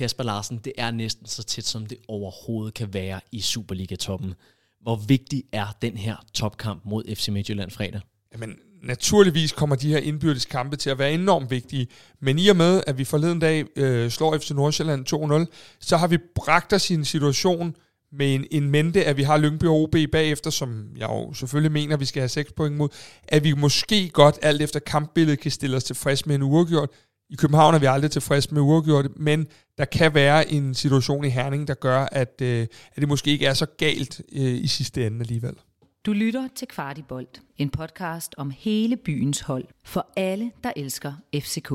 Kasper 0.00 0.24
Larsen, 0.24 0.58
det 0.64 0.72
er 0.78 0.90
næsten 0.90 1.26
så 1.26 1.42
tæt, 1.42 1.64
som 1.64 1.86
det 1.86 1.98
overhovedet 2.08 2.74
kan 2.74 2.94
være 2.94 3.20
i 3.32 3.40
Superliga-toppen. 3.40 4.34
Hvor 4.82 4.96
vigtig 4.96 5.44
er 5.52 5.76
den 5.82 5.96
her 5.96 6.16
topkamp 6.34 6.82
mod 6.84 7.14
FC 7.16 7.28
Midtjylland 7.28 7.70
fredag? 7.70 8.00
Jamen, 8.32 8.56
naturligvis 8.82 9.52
kommer 9.52 9.76
de 9.76 9.88
her 9.88 9.98
indbyrdes 9.98 10.44
kampe 10.44 10.76
til 10.76 10.90
at 10.90 10.98
være 10.98 11.12
enormt 11.12 11.50
vigtige, 11.50 11.86
men 12.20 12.38
i 12.38 12.48
og 12.48 12.56
med, 12.56 12.82
at 12.86 12.98
vi 12.98 13.04
forleden 13.04 13.38
dag 13.38 13.64
øh, 13.76 14.10
slår 14.10 14.38
FC 14.38 14.50
Nordsjælland 14.50 15.46
2-0, 15.48 15.76
så 15.80 15.96
har 15.96 16.06
vi 16.06 16.18
bragt 16.34 16.72
os 16.72 16.90
i 16.90 16.94
en 16.94 17.04
situation 17.04 17.76
med 18.12 18.34
en, 18.34 18.46
en 18.50 18.70
mente, 18.70 19.04
at 19.04 19.16
vi 19.16 19.22
har 19.22 19.38
Lyngby 19.38 19.64
og 19.64 19.82
OB 19.82 19.96
bagefter, 20.12 20.50
som 20.50 20.86
jeg 20.96 21.08
jo 21.08 21.32
selvfølgelig 21.32 21.72
mener, 21.72 21.94
at 21.94 22.00
vi 22.00 22.04
skal 22.04 22.20
have 22.20 22.28
6 22.28 22.52
point 22.52 22.76
mod, 22.76 22.88
at 23.28 23.44
vi 23.44 23.52
måske 23.52 24.08
godt 24.08 24.38
alt 24.42 24.62
efter 24.62 24.80
kampbilledet 24.80 25.40
kan 25.40 25.50
stille 25.50 25.76
os 25.76 25.84
tilfreds 25.84 26.26
med 26.26 26.34
en 26.34 26.42
uafgjort. 26.42 26.90
I 27.30 27.36
København 27.36 27.74
er 27.74 27.78
vi 27.78 27.86
aldrig 27.86 28.10
tilfredse 28.10 28.54
med 28.54 28.62
uafgjort, 28.62 29.06
men 29.16 29.46
der 29.78 29.84
kan 29.84 30.14
være 30.14 30.52
en 30.52 30.74
situation 30.74 31.24
i 31.24 31.28
Herning, 31.28 31.68
der 31.68 31.74
gør, 31.74 32.08
at, 32.12 32.40
øh, 32.42 32.66
at 32.94 32.96
det 32.96 33.08
måske 33.08 33.30
ikke 33.30 33.46
er 33.46 33.54
så 33.54 33.66
galt 33.66 34.22
øh, 34.32 34.42
i 34.42 34.66
sidste 34.66 35.06
ende 35.06 35.20
alligevel. 35.20 35.54
Du 36.06 36.12
lytter 36.12 36.48
til 36.56 36.68
Kvartibolt, 36.68 37.42
en 37.56 37.70
podcast 37.70 38.34
om 38.38 38.52
hele 38.58 38.96
byens 38.96 39.40
hold, 39.40 39.64
for 39.84 40.06
alle, 40.16 40.50
der 40.64 40.72
elsker 40.76 41.12
FCK. 41.34 41.72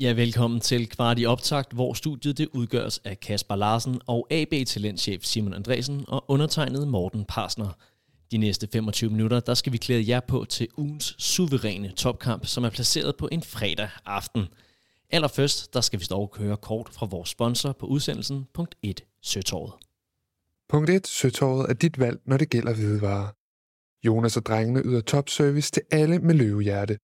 Ja, 0.00 0.12
velkommen 0.12 0.60
til 0.60 0.88
Kvart 0.88 1.18
i 1.18 1.26
Optakt, 1.26 1.72
hvor 1.72 1.94
studiet 1.94 2.38
det 2.38 2.48
udgøres 2.52 2.98
af 3.04 3.20
Kasper 3.20 3.56
Larsen 3.56 4.00
og 4.06 4.26
AB-talentchef 4.30 5.24
Simon 5.24 5.54
Andresen 5.54 6.04
og 6.08 6.24
undertegnet 6.28 6.88
Morten 6.88 7.24
Parsner. 7.24 7.78
De 8.30 8.36
næste 8.36 8.68
25 8.72 9.10
minutter, 9.10 9.40
der 9.40 9.54
skal 9.54 9.72
vi 9.72 9.78
klæde 9.78 10.08
jer 10.08 10.20
på 10.20 10.44
til 10.48 10.68
ugens 10.76 11.14
suveræne 11.18 11.92
topkamp, 11.92 12.46
som 12.46 12.64
er 12.64 12.70
placeret 12.70 13.16
på 13.16 13.28
en 13.32 13.42
fredag 13.42 13.88
aften. 14.06 14.48
Allerførst, 15.10 15.74
der 15.74 15.80
skal 15.80 16.00
vi 16.00 16.06
dog 16.10 16.34
høre 16.38 16.56
kort 16.56 16.88
fra 16.92 17.06
vores 17.06 17.28
sponsor 17.28 17.72
på 17.72 17.86
udsendelsen. 17.86 18.46
Punkt 18.54 18.74
1. 18.82 19.04
Søtorvet. 19.22 19.72
Punkt 20.68 20.90
1. 20.90 21.06
Søtorvet 21.06 21.70
er 21.70 21.74
dit 21.74 21.98
valg, 21.98 22.20
når 22.26 22.36
det 22.36 22.50
gælder 22.50 22.74
hvidevarer. 22.74 23.28
Jonas 24.06 24.36
og 24.36 24.46
drengene 24.46 24.82
yder 24.84 25.00
topservice 25.00 25.70
til 25.70 25.82
alle 25.90 26.18
med 26.18 26.34
løvehjerte. 26.34 26.98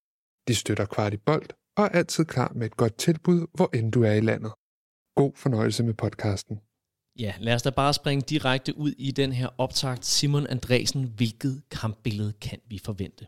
De 0.48 0.55
støtter 0.55 0.85
kvart 0.85 1.15
i 1.15 1.17
bold 1.17 1.48
og 1.77 1.84
er 1.84 1.89
altid 1.89 2.25
klar 2.25 2.53
med 2.55 2.67
et 2.67 2.77
godt 2.77 2.98
tilbud, 2.98 3.47
hvor 3.55 3.70
end 3.75 3.92
du 3.92 4.03
er 4.03 4.12
i 4.12 4.20
landet. 4.20 4.53
God 5.17 5.33
fornøjelse 5.37 5.83
med 5.83 5.95
podcasten. 5.95 6.61
Ja, 7.19 7.34
lad 7.41 7.55
os 7.55 7.62
da 7.62 7.70
bare 7.70 7.95
springe 7.95 8.23
direkte 8.29 8.79
ud 8.79 8.92
i 8.98 9.11
den 9.11 9.33
her 9.33 9.48
optakt. 9.59 10.06
Simon 10.06 10.47
Andresen, 10.47 11.05
hvilket 11.17 11.62
kampbillede 11.70 12.33
kan 12.33 12.59
vi 12.69 12.81
forvente? 12.84 13.27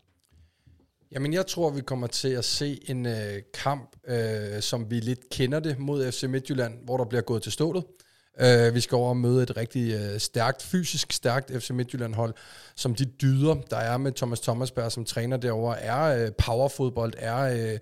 Jamen, 1.11 1.33
jeg 1.33 1.47
tror, 1.47 1.69
vi 1.69 1.81
kommer 1.81 2.07
til 2.07 2.27
at 2.27 2.45
se 2.45 2.79
en 2.89 3.05
øh, 3.05 3.41
kamp, 3.53 3.95
øh, 4.07 4.61
som 4.61 4.91
vi 4.91 4.99
lidt 4.99 5.29
kender 5.29 5.59
det 5.59 5.79
mod 5.79 6.11
FC 6.11 6.23
Midtjylland, 6.23 6.85
hvor 6.85 6.97
der 6.97 7.05
bliver 7.05 7.21
gået 7.21 7.43
til 7.43 7.51
stålet. 7.51 7.83
Uh, 8.41 8.75
vi 8.75 8.81
skal 8.81 8.95
over 8.95 9.09
og 9.09 9.17
møde 9.17 9.43
et 9.43 9.57
rigtig 9.57 9.95
uh, 9.95 10.17
stærkt, 10.17 10.63
fysisk 10.63 11.13
stærkt 11.13 11.51
FC 11.59 11.69
Midtjylland-hold, 11.69 12.33
som 12.75 12.95
de 12.95 13.05
dyder, 13.05 13.55
der 13.69 13.77
er 13.77 13.97
med 13.97 14.11
Thomas 14.11 14.39
Thomasberg 14.39 14.91
som 14.91 15.05
træner 15.05 15.37
derover 15.37 15.73
er 15.73 16.25
uh, 16.25 16.31
powerfodbold, 16.37 17.13
er 17.17 17.73
uh, 17.73 17.79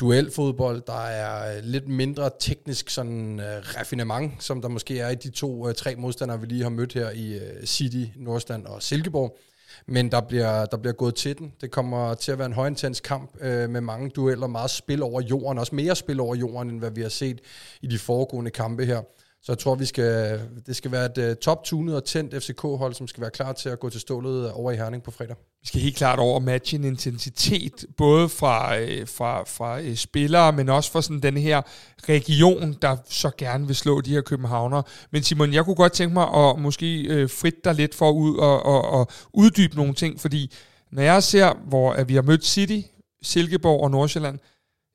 duelfodbold, 0.00 0.82
der 0.86 1.06
er 1.06 1.60
lidt 1.60 1.88
mindre 1.88 2.30
teknisk 2.40 2.90
sådan 2.90 3.40
uh, 3.40 3.76
raffinement, 3.76 4.32
som 4.44 4.62
der 4.62 4.68
måske 4.68 5.00
er 5.00 5.08
i 5.08 5.14
de 5.14 5.30
to, 5.30 5.66
uh, 5.66 5.72
tre 5.72 5.96
modstandere, 5.96 6.40
vi 6.40 6.46
lige 6.46 6.62
har 6.62 6.70
mødt 6.70 6.92
her 6.92 7.10
i 7.10 7.36
uh, 7.36 7.64
City, 7.64 8.04
Nordstand 8.16 8.66
og 8.66 8.82
Silkeborg. 8.82 9.38
Men 9.86 10.12
der 10.12 10.20
bliver, 10.20 10.66
der 10.66 10.76
bliver 10.76 10.92
gået 10.92 11.14
til 11.14 11.38
den. 11.38 11.52
Det 11.60 11.70
kommer 11.70 12.14
til 12.14 12.32
at 12.32 12.38
være 12.38 12.46
en 12.46 12.52
højintens 12.52 13.00
kamp 13.00 13.36
øh, 13.40 13.70
med 13.70 13.80
mange 13.80 14.10
dueller, 14.10 14.46
meget 14.46 14.70
spil 14.70 15.02
over 15.02 15.20
jorden, 15.20 15.58
også 15.58 15.74
mere 15.74 15.96
spil 15.96 16.20
over 16.20 16.34
jorden, 16.34 16.70
end 16.70 16.78
hvad 16.78 16.90
vi 16.90 17.02
har 17.02 17.08
set 17.08 17.40
i 17.82 17.86
de 17.86 17.98
foregående 17.98 18.50
kampe 18.50 18.84
her. 18.84 19.02
Så 19.42 19.52
jeg 19.52 19.58
tror, 19.58 19.74
vi 19.74 19.84
skal, 19.84 20.40
det 20.66 20.76
skal 20.76 20.92
være 20.92 21.04
et 21.04 21.30
uh, 21.30 21.36
top-tunet 21.36 21.96
og 21.96 22.04
tændt 22.04 22.42
FCK-hold, 22.42 22.94
som 22.94 23.08
skal 23.08 23.20
være 23.20 23.30
klar 23.30 23.52
til 23.52 23.68
at 23.68 23.80
gå 23.80 23.90
til 23.90 24.00
stålet 24.00 24.46
øh, 24.46 24.58
over 24.58 24.72
i 24.72 24.76
Herning 24.76 25.02
på 25.02 25.10
fredag. 25.10 25.36
Vi 25.60 25.66
skal 25.66 25.80
helt 25.80 25.96
klart 25.96 26.18
over 26.18 26.40
matche 26.40 26.78
en 26.78 26.84
intensitet, 26.84 27.86
både 27.96 28.28
fra, 28.28 28.78
øh, 28.78 29.08
fra, 29.08 29.42
fra 29.42 29.80
øh, 29.80 29.96
spillere, 29.96 30.52
men 30.52 30.68
også 30.68 30.92
fra 30.92 31.02
sådan 31.02 31.20
den 31.20 31.36
her 31.36 31.62
region, 32.08 32.76
der 32.82 32.96
så 33.08 33.30
gerne 33.38 33.66
vil 33.66 33.76
slå 33.76 34.00
de 34.00 34.10
her 34.10 34.20
københavner. 34.20 34.82
Men 35.10 35.22
Simon, 35.22 35.52
jeg 35.52 35.64
kunne 35.64 35.76
godt 35.76 35.92
tænke 35.92 36.14
mig 36.14 36.28
at 36.34 36.58
måske 36.58 37.02
øh, 37.02 37.30
frit 37.30 37.64
dig 37.64 37.74
lidt 37.74 37.94
for 37.94 38.10
ud 38.10 38.36
og, 38.36 38.66
og, 38.66 38.84
og 38.84 39.08
uddybe 39.32 39.76
nogle 39.76 39.94
ting, 39.94 40.20
fordi 40.20 40.52
når 40.92 41.02
jeg 41.02 41.22
ser, 41.22 41.54
hvor 41.68 41.92
at 41.92 42.08
vi 42.08 42.14
har 42.14 42.22
mødt 42.22 42.44
City, 42.44 42.80
Silkeborg 43.22 43.80
og 43.82 43.90
Nordsjælland, 43.90 44.38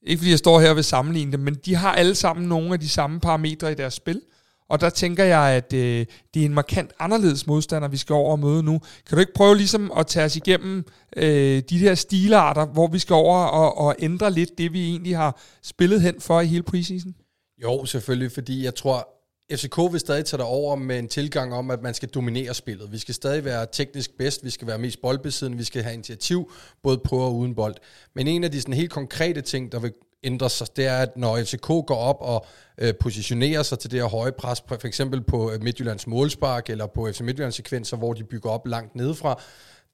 ikke 0.05 0.19
fordi 0.19 0.29
jeg 0.29 0.39
står 0.39 0.59
her 0.59 0.69
og 0.69 0.75
vil 0.75 0.83
sammenligne 0.83 1.31
dem, 1.31 1.39
men 1.39 1.55
de 1.65 1.75
har 1.75 1.91
alle 1.91 2.15
sammen 2.15 2.47
nogle 2.47 2.73
af 2.73 2.79
de 2.79 2.89
samme 2.89 3.19
parametre 3.19 3.71
i 3.71 3.75
deres 3.75 3.93
spil. 3.93 4.21
Og 4.69 4.81
der 4.81 4.89
tænker 4.89 5.23
jeg, 5.23 5.39
at 5.39 5.73
øh, 5.73 6.05
det 6.33 6.41
er 6.41 6.45
en 6.45 6.53
markant 6.53 6.91
anderledes 6.99 7.47
modstander, 7.47 7.87
vi 7.87 7.97
skal 7.97 8.13
over 8.13 8.31
og 8.31 8.39
møde 8.39 8.63
nu. 8.63 8.81
Kan 9.07 9.15
du 9.15 9.19
ikke 9.19 9.33
prøve 9.33 9.57
ligesom 9.57 9.91
at 9.97 10.07
tage 10.07 10.25
os 10.25 10.35
igennem 10.35 10.85
øh, 11.17 11.63
de 11.69 11.77
her 11.77 11.95
stilarter, 11.95 12.65
hvor 12.65 12.87
vi 12.87 12.99
skal 12.99 13.13
over 13.13 13.37
og, 13.37 13.77
og 13.77 13.95
ændre 13.99 14.31
lidt 14.31 14.57
det, 14.57 14.73
vi 14.73 14.89
egentlig 14.89 15.17
har 15.17 15.41
spillet 15.63 16.01
hen 16.01 16.21
for 16.21 16.41
i 16.41 16.45
hele 16.45 16.63
preseason? 16.63 17.15
Jo, 17.63 17.85
selvfølgelig, 17.85 18.31
fordi 18.31 18.63
jeg 18.63 18.75
tror, 18.75 19.07
FCK 19.53 19.77
vil 19.91 19.99
stadig 19.99 20.25
tage 20.25 20.43
over 20.43 20.75
med 20.75 20.99
en 20.99 21.07
tilgang 21.07 21.53
om, 21.53 21.71
at 21.71 21.81
man 21.81 21.93
skal 21.93 22.09
dominere 22.09 22.53
spillet. 22.53 22.91
Vi 22.91 22.97
skal 22.97 23.13
stadig 23.13 23.45
være 23.45 23.67
teknisk 23.71 24.17
bedst, 24.17 24.45
vi 24.45 24.49
skal 24.49 24.67
være 24.67 24.77
mest 24.77 25.01
boldbesiddende, 25.01 25.57
vi 25.57 25.63
skal 25.63 25.83
have 25.83 25.93
initiativ, 25.93 26.51
både 26.83 26.97
på 26.97 27.17
og 27.17 27.35
uden 27.35 27.55
bold. 27.55 27.75
Men 28.13 28.27
en 28.27 28.43
af 28.43 28.51
de 28.51 28.61
sådan 28.61 28.73
helt 28.73 28.91
konkrete 28.91 29.41
ting, 29.41 29.71
der 29.71 29.79
vil 29.79 29.93
ændre 30.23 30.49
sig, 30.49 30.67
det 30.75 30.85
er, 30.85 30.97
at 30.97 31.17
når 31.17 31.43
FCK 31.43 31.67
går 31.67 31.95
op 31.95 32.17
og 32.19 32.45
øh, 32.77 32.93
positionerer 32.99 33.63
sig 33.63 33.79
til 33.79 33.91
det 33.91 33.99
her 33.99 34.07
høje 34.07 34.31
pres, 34.31 34.63
for 34.67 34.87
eksempel 34.87 35.23
på 35.23 35.51
øh, 35.51 35.63
Midtjyllands 35.63 36.07
målspark, 36.07 36.69
eller 36.69 36.87
på 36.87 37.09
FC 37.11 37.21
Midtjyllands 37.21 37.55
sekvenser, 37.55 37.97
hvor 37.97 38.13
de 38.13 38.23
bygger 38.23 38.49
op 38.49 38.67
langt 38.67 38.95
nedefra, 38.95 39.41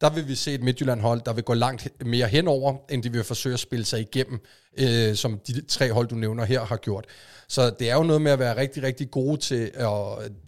der 0.02 0.10
vil 0.10 0.28
vi 0.28 0.36
se 0.36 0.54
et 0.54 0.64
Midtjylland-hold, 0.64 1.22
der 1.26 1.34
vil 1.34 1.44
gå 1.44 1.54
langt 1.54 1.88
mere 2.06 2.28
henover, 2.28 2.76
end 2.90 3.04
de 3.04 3.12
vil 3.12 3.24
forsøge 3.24 3.54
at 3.54 3.60
spille 3.60 3.86
sig 3.86 4.00
igennem, 4.00 4.40
øh, 4.78 5.16
som 5.16 5.40
de 5.48 5.62
tre 5.62 5.92
hold, 5.92 6.08
du 6.08 6.16
nævner 6.16 6.46
her, 6.46 6.62
har 6.66 6.78
gjort. 6.78 7.06
Så 7.48 7.70
det 7.80 7.90
er 7.90 7.96
jo 7.96 8.04
noget 8.04 8.22
med 8.22 8.32
at 8.32 8.40
være 8.40 8.58
rigtig, 8.58 8.84
rigtig 8.84 9.12
gode 9.12 9.38
til 9.38 9.72
øh, 9.76 9.86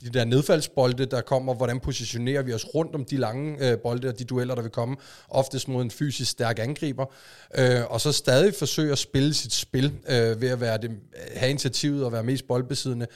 de 0.03 0.09
der 0.13 0.25
nedfaldsbolde, 0.25 1.05
der 1.05 1.21
kommer, 1.21 1.53
hvordan 1.53 1.79
positionerer 1.79 2.41
vi 2.41 2.53
os 2.53 2.65
rundt 2.75 2.95
om 2.95 3.05
de 3.05 3.17
lange 3.17 3.69
øh, 3.69 3.77
bolde 3.77 4.07
og 4.07 4.19
de 4.19 4.23
dueller, 4.23 4.55
der 4.55 4.61
vil 4.61 4.71
komme, 4.71 4.97
oftest 5.29 5.67
mod 5.67 5.81
en 5.81 5.91
fysisk 5.91 6.31
stærk 6.31 6.59
angriber, 6.59 7.05
øh, 7.57 7.81
og 7.89 8.01
så 8.01 8.11
stadig 8.11 8.53
forsøge 8.55 8.91
at 8.91 8.97
spille 8.97 9.33
sit 9.33 9.53
spil 9.53 9.93
øh, 10.09 10.41
ved 10.41 10.49
at 10.49 10.61
være 10.61 10.77
det, 10.77 10.91
have 11.35 11.49
initiativet 11.49 12.05
og 12.05 12.11
være 12.11 12.23
mest 12.23 12.47
boldbesiddende. 12.47 13.07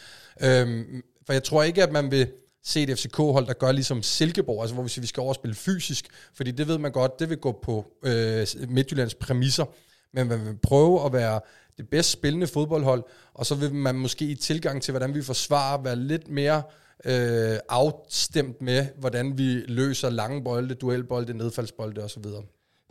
Øh, 0.41 0.85
for 1.25 1.33
jeg 1.33 1.43
tror 1.43 1.63
ikke, 1.63 1.83
at 1.83 1.91
man 1.91 2.11
vil 2.11 2.27
se 2.65 2.83
et 2.83 2.99
FCK-hold, 2.99 3.47
der 3.47 3.53
gør 3.53 3.71
ligesom 3.71 4.03
Silkeborg, 4.03 4.61
altså 4.61 4.73
hvor 4.73 4.83
vi 4.83 4.89
siger, 4.89 5.01
vi 5.01 5.07
skal 5.07 5.21
overspille 5.21 5.55
fysisk, 5.55 6.07
fordi 6.33 6.51
det 6.51 6.67
ved 6.67 6.77
man 6.77 6.91
godt, 6.91 7.19
det 7.19 7.29
vil 7.29 7.37
gå 7.37 7.59
på 7.63 7.85
øh, 8.03 8.47
Midtjyllands 8.67 9.15
præmisser, 9.15 9.65
men 10.13 10.27
man 10.27 10.45
vil 10.45 10.57
prøve 10.63 11.05
at 11.05 11.13
være 11.13 11.39
det 11.77 11.89
bedst 11.89 12.11
spillende 12.11 12.47
fodboldhold, 12.47 13.03
og 13.33 13.45
så 13.45 13.55
vil 13.55 13.73
man 13.73 13.95
måske 13.95 14.25
i 14.25 14.35
tilgang 14.35 14.81
til, 14.81 14.91
hvordan 14.91 15.13
vi 15.13 15.21
forsvarer, 15.21 15.81
være 15.81 15.95
lidt 15.95 16.27
mere 16.27 16.63
øh, 17.05 17.57
afstemt 17.69 18.61
med, 18.61 18.87
hvordan 18.97 19.37
vi 19.37 19.53
løser 19.53 20.09
lange 20.09 20.43
bolde, 20.43 20.75
duelbolde, 20.75 21.33
nedfaldsbolde 21.33 22.03
osv. 22.03 22.23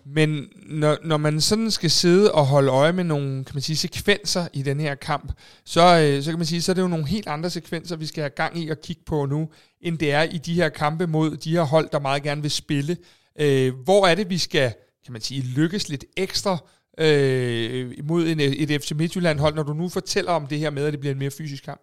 Men 0.06 0.48
når, 0.66 0.96
når 1.04 1.16
man 1.16 1.40
sådan 1.40 1.70
skal 1.70 1.90
sidde 1.90 2.32
og 2.32 2.46
holde 2.46 2.70
øje 2.70 2.92
med 2.92 3.04
nogle 3.04 3.44
kan 3.44 3.54
man 3.54 3.62
sige, 3.62 3.76
sekvenser 3.76 4.48
i 4.52 4.62
den 4.62 4.80
her 4.80 4.94
kamp, 4.94 5.32
så, 5.64 6.00
øh, 6.00 6.22
så 6.22 6.30
kan 6.30 6.38
man 6.38 6.46
sige, 6.46 6.62
så 6.62 6.72
er 6.72 6.74
det 6.74 6.82
jo 6.82 6.88
nogle 6.88 7.06
helt 7.06 7.28
andre 7.28 7.50
sekvenser, 7.50 7.96
vi 7.96 8.06
skal 8.06 8.22
have 8.22 8.30
gang 8.30 8.58
i 8.58 8.68
at 8.68 8.82
kigge 8.82 9.02
på 9.06 9.26
nu, 9.26 9.48
end 9.80 9.98
det 9.98 10.12
er 10.12 10.22
i 10.22 10.38
de 10.38 10.54
her 10.54 10.68
kampe 10.68 11.06
mod 11.06 11.36
de 11.36 11.50
her 11.50 11.62
hold, 11.62 11.88
der 11.92 11.98
meget 11.98 12.22
gerne 12.22 12.42
vil 12.42 12.50
spille. 12.50 12.96
Øh, 13.40 13.74
hvor 13.84 14.06
er 14.06 14.14
det, 14.14 14.30
vi 14.30 14.38
skal 14.38 14.72
kan 15.04 15.12
man 15.12 15.22
sige, 15.22 15.42
lykkes 15.42 15.88
lidt 15.88 16.04
ekstra 16.16 16.58
øh, 16.98 17.92
mod 18.04 18.28
en, 18.28 18.40
et 18.40 18.82
FC 18.82 18.92
Midtjylland 18.92 19.38
hold, 19.38 19.54
når 19.54 19.62
du 19.62 19.72
nu 19.72 19.88
fortæller 19.88 20.32
om 20.32 20.46
det 20.46 20.58
her 20.58 20.70
med, 20.70 20.84
at 20.84 20.92
det 20.92 21.00
bliver 21.00 21.12
en 21.12 21.18
mere 21.18 21.30
fysisk 21.30 21.64
kamp? 21.64 21.80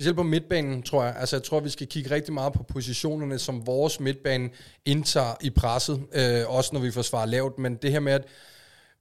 Specielt 0.00 0.16
på 0.16 0.22
midtbanen, 0.22 0.82
tror 0.82 1.04
jeg. 1.04 1.16
Altså, 1.16 1.36
jeg 1.36 1.42
tror, 1.42 1.60
vi 1.60 1.68
skal 1.68 1.86
kigge 1.86 2.10
rigtig 2.10 2.34
meget 2.34 2.52
på 2.52 2.62
positionerne, 2.62 3.38
som 3.38 3.66
vores 3.66 4.00
midtbane 4.00 4.50
indtager 4.84 5.34
i 5.40 5.50
presset, 5.50 6.02
øh, 6.12 6.42
også 6.46 6.70
når 6.72 6.80
vi 6.80 6.90
forsvarer 6.90 7.26
lavt. 7.26 7.58
Men 7.58 7.74
det 7.74 7.92
her 7.92 8.00
med, 8.00 8.12
at 8.12 8.24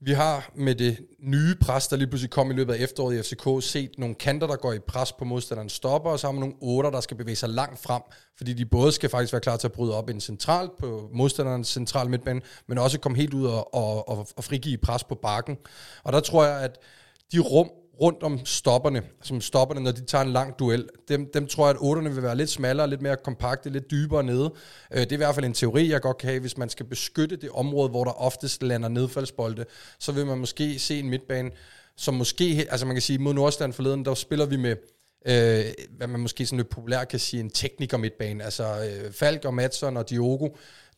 vi 0.02 0.12
har 0.12 0.52
med 0.56 0.76
det 0.76 0.98
nye 1.20 1.56
pres, 1.62 1.88
der 1.88 1.98
lige 1.98 2.08
pludselig 2.08 2.32
kom 2.32 2.52
i 2.52 2.54
løbet 2.54 2.74
af 2.74 2.84
efteråret 2.84 3.16
i 3.16 3.22
FCK, 3.22 3.64
set 3.64 3.92
nogle 3.98 4.16
kanter, 4.16 4.48
der 4.48 4.56
går 4.56 4.74
i 4.74 4.80
pres 4.80 5.12
på 5.12 5.26
modstanderen 5.26 5.70
stopper, 5.70 6.10
og 6.10 6.20
så 6.20 6.28
har 6.28 6.32
man 6.32 6.40
nogle 6.40 6.56
otter, 6.62 6.92
der 6.92 7.02
skal 7.02 7.18
bevæge 7.18 7.36
sig 7.36 7.50
langt 7.50 7.80
frem, 7.80 8.02
fordi 8.38 8.54
de 8.54 8.66
både 8.66 8.92
skal 8.92 9.10
faktisk 9.10 9.34
være 9.34 9.42
klar 9.42 9.58
til 9.58 9.68
at 9.68 9.74
bryde 9.74 9.98
op 9.98 10.10
en 10.10 10.22
central 10.22 10.70
på 10.80 11.10
modstanderens 11.14 11.68
central 11.68 12.10
midtbane, 12.10 12.42
men 12.68 12.78
også 12.78 13.00
komme 13.00 13.18
helt 13.18 13.34
ud 13.34 13.46
og, 13.46 13.74
og, 13.74 14.10
og, 14.10 14.28
og 14.38 14.44
frigive 14.44 14.78
pres 14.78 15.04
på 15.04 15.16
bakken. 15.16 15.58
Og 16.04 16.14
der 16.14 16.20
tror 16.20 16.46
jeg, 16.46 16.62
at 16.62 16.80
de 17.32 17.40
rum 17.40 17.70
rundt 18.02 18.24
om 18.24 18.46
stopperne, 18.46 19.04
som 19.22 19.42
stopperne, 19.42 19.82
når 19.82 19.92
de 19.92 20.06
tager 20.06 20.24
en 20.24 20.32
lang 20.32 20.60
duel, 20.60 20.90
dem, 21.08 21.32
dem 21.34 21.48
tror 21.48 21.66
jeg, 21.66 21.76
at 21.76 21.82
otterne 21.82 22.14
vil 22.14 22.24
være 22.24 22.36
lidt 22.36 22.50
smallere, 22.50 22.90
lidt 22.90 23.02
mere 23.02 23.18
kompakte, 23.24 23.70
lidt 23.70 23.92
dybere 23.92 24.24
nede. 24.24 24.54
Øh, 24.92 25.00
det 25.00 25.12
er 25.12 25.16
i 25.16 25.18
hvert 25.18 25.36
fald 25.36 25.46
en 25.46 25.54
teori, 25.54 25.92
jeg 25.92 26.02
godt 26.02 26.18
kan 26.18 26.30
have. 26.30 26.40
Hvis 26.40 26.58
man 26.58 26.70
skal 26.70 26.86
beskytte 26.86 27.36
det 27.36 27.50
område, 27.50 27.90
hvor 27.90 28.04
der 28.04 28.22
oftest 28.22 28.64
lander 28.64 28.90
nedfaldsbolde, 28.90 29.66
så 30.00 30.12
vil 30.12 30.26
man 30.26 30.38
måske 30.38 30.80
se 30.80 31.00
en 31.00 31.10
midtbane, 31.10 31.52
som 31.98 32.14
måske, 32.14 32.68
altså 32.70 32.86
man 32.86 32.96
kan 32.96 33.02
sige, 33.02 33.20
mod 33.20 33.34
Nordstand 33.34 33.74
forleden, 33.74 34.06
der 34.06 34.14
spiller 34.14 34.46
vi 34.46 34.58
med, 34.58 34.76
øh, 35.26 35.74
hvad 35.98 36.08
man 36.08 36.20
måske 36.20 36.46
sådan 36.46 36.58
lidt 36.58 36.70
populært 36.70 37.08
kan 37.08 37.20
sige, 37.20 37.40
en 37.40 37.50
tekniker 37.50 37.98
midtbane, 37.98 38.44
altså 38.44 38.64
øh, 38.64 39.14
Falk 39.14 39.46
og 39.46 39.54
Madsen 39.54 39.98
og 39.98 40.10
Diogo, 40.10 40.50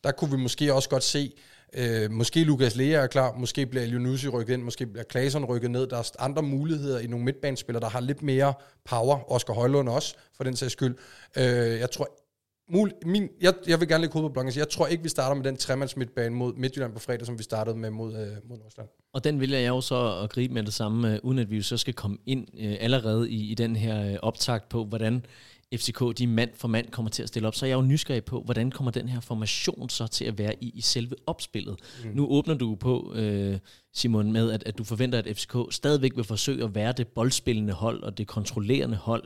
der 0.04 0.12
kunne 0.12 0.30
vi 0.30 0.36
måske 0.36 0.74
også 0.74 0.88
godt 0.88 1.02
se, 1.02 1.32
Øh, 1.76 2.10
måske 2.10 2.44
Lukas 2.44 2.76
Lea 2.76 3.02
er 3.02 3.06
klar, 3.06 3.34
måske 3.38 3.66
bliver 3.66 3.82
Elionussi 3.82 4.28
rykket 4.28 4.54
ind, 4.54 4.62
måske 4.62 4.86
bliver 4.86 5.04
Klaseren 5.04 5.44
rykket 5.44 5.70
ned. 5.70 5.86
Der 5.86 5.96
er 5.96 6.10
andre 6.18 6.42
muligheder 6.42 6.98
i 6.98 7.06
nogle 7.06 7.24
midtbanespillere, 7.24 7.80
der 7.80 7.88
har 7.88 8.00
lidt 8.00 8.22
mere 8.22 8.54
power. 8.84 9.32
Oscar 9.32 9.54
Højlund 9.54 9.88
også, 9.88 10.14
for 10.36 10.44
den 10.44 10.56
sags 10.56 10.72
skyld. 10.72 10.96
Øh, 11.36 11.44
jeg 11.78 11.90
tror 11.90 12.22
Mul, 12.70 12.92
min, 13.06 13.28
jeg, 13.40 13.54
jeg 13.66 13.80
vil 13.80 13.88
gerne 13.88 14.00
lægge 14.00 14.12
hovedet 14.12 14.30
på 14.30 14.32
blokken 14.32 14.52
Jeg 14.56 14.68
tror 14.68 14.86
ikke, 14.86 15.02
vi 15.02 15.08
starter 15.08 15.34
med 15.34 15.44
den 15.44 15.56
tremands 15.56 15.96
midtbane 15.96 16.34
mod 16.34 16.54
Midtjylland 16.54 16.92
på 16.92 16.98
fredag, 16.98 17.26
som 17.26 17.38
vi 17.38 17.42
startede 17.42 17.76
med 17.76 17.90
mod, 17.90 18.12
øh, 18.12 18.48
mod 18.48 18.58
Nordsjælland. 18.58 18.88
Og 19.12 19.24
den 19.24 19.40
vil 19.40 19.50
jeg 19.50 19.68
jo 19.68 19.80
så 19.80 20.20
at 20.24 20.30
gribe 20.30 20.54
med 20.54 20.62
det 20.62 20.74
samme, 20.74 21.12
øh, 21.12 21.18
uden 21.22 21.38
at 21.38 21.50
vi 21.50 21.62
så 21.62 21.76
skal 21.76 21.94
komme 21.94 22.18
ind 22.26 22.46
øh, 22.58 22.76
allerede 22.80 23.30
i, 23.30 23.50
i 23.50 23.54
den 23.54 23.76
her 23.76 24.12
øh, 24.12 24.18
optakt 24.22 24.68
på, 24.68 24.84
hvordan 24.84 25.26
FCK, 25.72 26.18
de 26.18 26.26
mand 26.26 26.50
for 26.54 26.68
mand 26.68 26.88
kommer 26.90 27.10
til 27.10 27.22
at 27.22 27.28
stille 27.28 27.48
op, 27.48 27.54
så 27.54 27.66
er 27.66 27.68
jeg 27.68 27.76
jo 27.76 27.82
nysgerrig 27.82 28.24
på, 28.24 28.40
hvordan 28.40 28.70
kommer 28.70 28.90
den 28.90 29.08
her 29.08 29.20
formation 29.20 29.88
så 29.88 30.06
til 30.06 30.24
at 30.24 30.38
være 30.38 30.64
i, 30.64 30.72
i 30.74 30.80
selve 30.80 31.14
opspillet. 31.26 31.76
Mm. 32.04 32.10
Nu 32.14 32.26
åbner 32.26 32.54
du 32.54 32.74
på, 32.74 33.12
øh, 33.14 33.58
Simon, 33.94 34.32
med 34.32 34.52
at, 34.52 34.62
at 34.66 34.78
du 34.78 34.84
forventer, 34.84 35.18
at 35.18 35.36
FCK 35.36 35.56
stadigvæk 35.70 36.16
vil 36.16 36.24
forsøge 36.24 36.64
at 36.64 36.74
være 36.74 36.92
det 36.92 37.08
boldspillende 37.08 37.72
hold 37.72 38.02
og 38.02 38.18
det 38.18 38.26
kontrollerende 38.26 38.96
hold. 38.96 39.24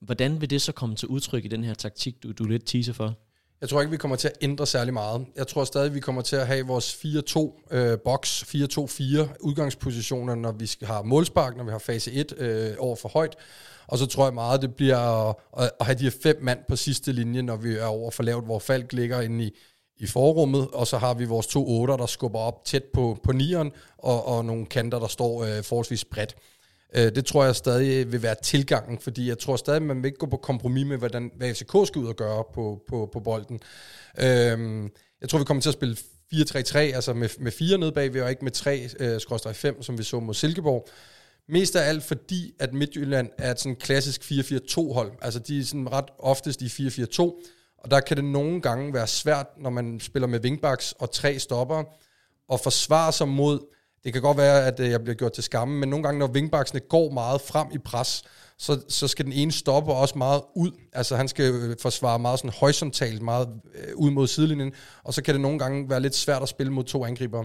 Hvordan 0.00 0.40
vil 0.40 0.50
det 0.50 0.62
så 0.62 0.72
komme 0.72 0.96
til 0.96 1.08
udtryk 1.08 1.44
i 1.44 1.48
den 1.48 1.64
her 1.64 1.74
taktik, 1.74 2.22
du, 2.22 2.32
du 2.32 2.44
lidt 2.44 2.66
teaser 2.66 2.92
for? 2.92 3.14
Jeg 3.60 3.68
tror 3.68 3.80
ikke, 3.80 3.90
vi 3.90 3.96
kommer 3.96 4.16
til 4.16 4.28
at 4.28 4.34
ændre 4.40 4.66
særlig 4.66 4.94
meget. 4.94 5.26
Jeg 5.36 5.46
tror 5.46 5.64
stadig, 5.64 5.94
vi 5.94 6.00
kommer 6.00 6.22
til 6.22 6.36
at 6.36 6.46
have 6.46 6.66
vores 6.66 6.94
4-2 6.94 7.76
øh, 7.76 7.98
box, 7.98 8.42
4-2-4 8.42 9.36
udgangspositioner, 9.40 10.34
når 10.34 10.52
vi 10.52 10.66
skal 10.66 10.86
have 10.86 11.04
målspark, 11.04 11.56
når 11.56 11.64
vi 11.64 11.70
har 11.70 11.78
fase 11.78 12.12
1 12.12 12.34
øh, 12.38 12.74
over 12.78 12.96
for 12.96 13.08
højt. 13.08 13.36
Og 13.88 13.98
så 13.98 14.06
tror 14.06 14.24
jeg 14.24 14.34
meget, 14.34 14.62
det 14.62 14.74
bliver 14.74 15.28
at, 15.28 15.70
at 15.80 15.86
have 15.86 15.98
de 15.98 16.04
her 16.04 16.10
fem 16.22 16.38
mand 16.42 16.58
på 16.68 16.76
sidste 16.76 17.12
linje, 17.12 17.42
når 17.42 17.56
vi 17.56 17.76
er 17.76 17.84
over 17.84 18.10
for 18.10 18.22
lavt, 18.22 18.44
hvor 18.44 18.58
Falk 18.58 18.92
ligger 18.92 19.20
inde 19.20 19.44
i, 19.44 19.50
i 19.98 20.06
forrummet, 20.06 20.68
og 20.72 20.86
så 20.86 20.98
har 20.98 21.14
vi 21.14 21.24
vores 21.24 21.46
to 21.46 21.80
otter, 21.80 21.96
der 21.96 22.06
skubber 22.06 22.38
op 22.38 22.64
tæt 22.64 22.84
på, 22.84 23.18
på 23.22 23.32
nieren, 23.32 23.72
og, 23.98 24.26
og 24.26 24.44
nogle 24.44 24.66
kanter, 24.66 24.98
der 24.98 25.08
står 25.08 25.44
øh, 25.44 25.62
forholdsvis 25.62 26.04
bredt. 26.04 26.36
Øh, 26.96 27.14
det 27.14 27.26
tror 27.26 27.44
jeg 27.44 27.56
stadig 27.56 28.12
vil 28.12 28.22
være 28.22 28.34
tilgangen, 28.42 28.98
fordi 28.98 29.28
jeg 29.28 29.38
tror 29.38 29.56
stadig, 29.56 29.82
man 29.82 29.96
vil 29.96 30.06
ikke 30.06 30.18
gå 30.18 30.26
på 30.26 30.36
kompromis 30.36 30.86
med, 30.86 30.98
hvordan, 30.98 31.30
hvad 31.36 31.54
FCK 31.54 31.86
skal 31.86 31.98
ud 31.98 32.06
og 32.06 32.16
gøre 32.16 32.44
på, 32.54 32.82
på, 32.88 33.08
på 33.12 33.20
bolden. 33.20 33.60
Øh, 34.18 34.90
jeg 35.20 35.28
tror, 35.28 35.38
vi 35.38 35.44
kommer 35.44 35.60
til 35.60 35.70
at 35.70 35.74
spille 35.74 35.96
4-3-3, 36.34 36.78
altså 36.78 37.14
med, 37.14 37.28
med 37.38 37.52
fire 37.52 37.78
nede 37.78 37.92
bagved, 37.92 38.22
og 38.22 38.30
ikke 38.30 38.44
med 38.44 38.56
3-5, 38.56 39.66
øh, 39.66 39.82
som 39.82 39.98
vi 39.98 40.02
så 40.02 40.20
mod 40.20 40.34
Silkeborg. 40.34 40.88
Mest 41.48 41.76
af 41.76 41.88
alt 41.88 42.04
fordi, 42.04 42.54
at 42.58 42.74
Midtjylland 42.74 43.30
er 43.38 43.50
et 43.50 43.60
sådan 43.60 43.76
klassisk 43.76 44.22
4-4-2 44.22 44.92
hold. 44.92 45.12
Altså 45.22 45.40
de 45.40 45.60
er 45.60 45.64
sådan 45.64 45.92
ret 45.92 46.08
oftest 46.18 46.62
i 46.62 46.66
4-4-2, 46.66 47.22
og 47.78 47.90
der 47.90 48.00
kan 48.00 48.16
det 48.16 48.24
nogle 48.24 48.60
gange 48.60 48.94
være 48.94 49.06
svært, 49.06 49.46
når 49.58 49.70
man 49.70 50.00
spiller 50.00 50.26
med 50.26 50.40
wingbacks 50.40 50.92
og 50.92 51.10
tre 51.10 51.38
stopper, 51.38 51.84
og 52.48 52.60
forsvare 52.60 53.12
sig 53.12 53.28
mod, 53.28 53.60
det 54.04 54.12
kan 54.12 54.22
godt 54.22 54.36
være, 54.36 54.66
at 54.66 54.80
øh, 54.80 54.90
jeg 54.90 55.02
bliver 55.02 55.14
gjort 55.14 55.32
til 55.32 55.44
skamme, 55.44 55.78
men 55.78 55.88
nogle 55.88 56.02
gange, 56.02 56.18
når 56.18 56.28
wingbacksene 56.28 56.80
går 56.80 57.10
meget 57.10 57.40
frem 57.40 57.68
i 57.72 57.78
pres, 57.78 58.22
så, 58.58 58.80
så 58.88 59.08
skal 59.08 59.24
den 59.24 59.32
ene 59.32 59.52
stopper 59.52 59.92
også 59.92 60.18
meget 60.18 60.42
ud. 60.54 60.70
Altså 60.92 61.16
han 61.16 61.28
skal 61.28 61.54
øh, 61.54 61.76
forsvare 61.82 62.18
meget 62.18 62.38
sådan 62.38 62.52
horisontalt, 62.60 63.22
meget 63.22 63.48
øh, 63.74 63.96
ud 63.96 64.10
mod 64.10 64.26
sidelinjen, 64.26 64.72
og 65.04 65.14
så 65.14 65.22
kan 65.22 65.34
det 65.34 65.40
nogle 65.40 65.58
gange 65.58 65.90
være 65.90 66.00
lidt 66.00 66.14
svært 66.14 66.42
at 66.42 66.48
spille 66.48 66.72
mod 66.72 66.84
to 66.84 67.04
angriber. 67.04 67.44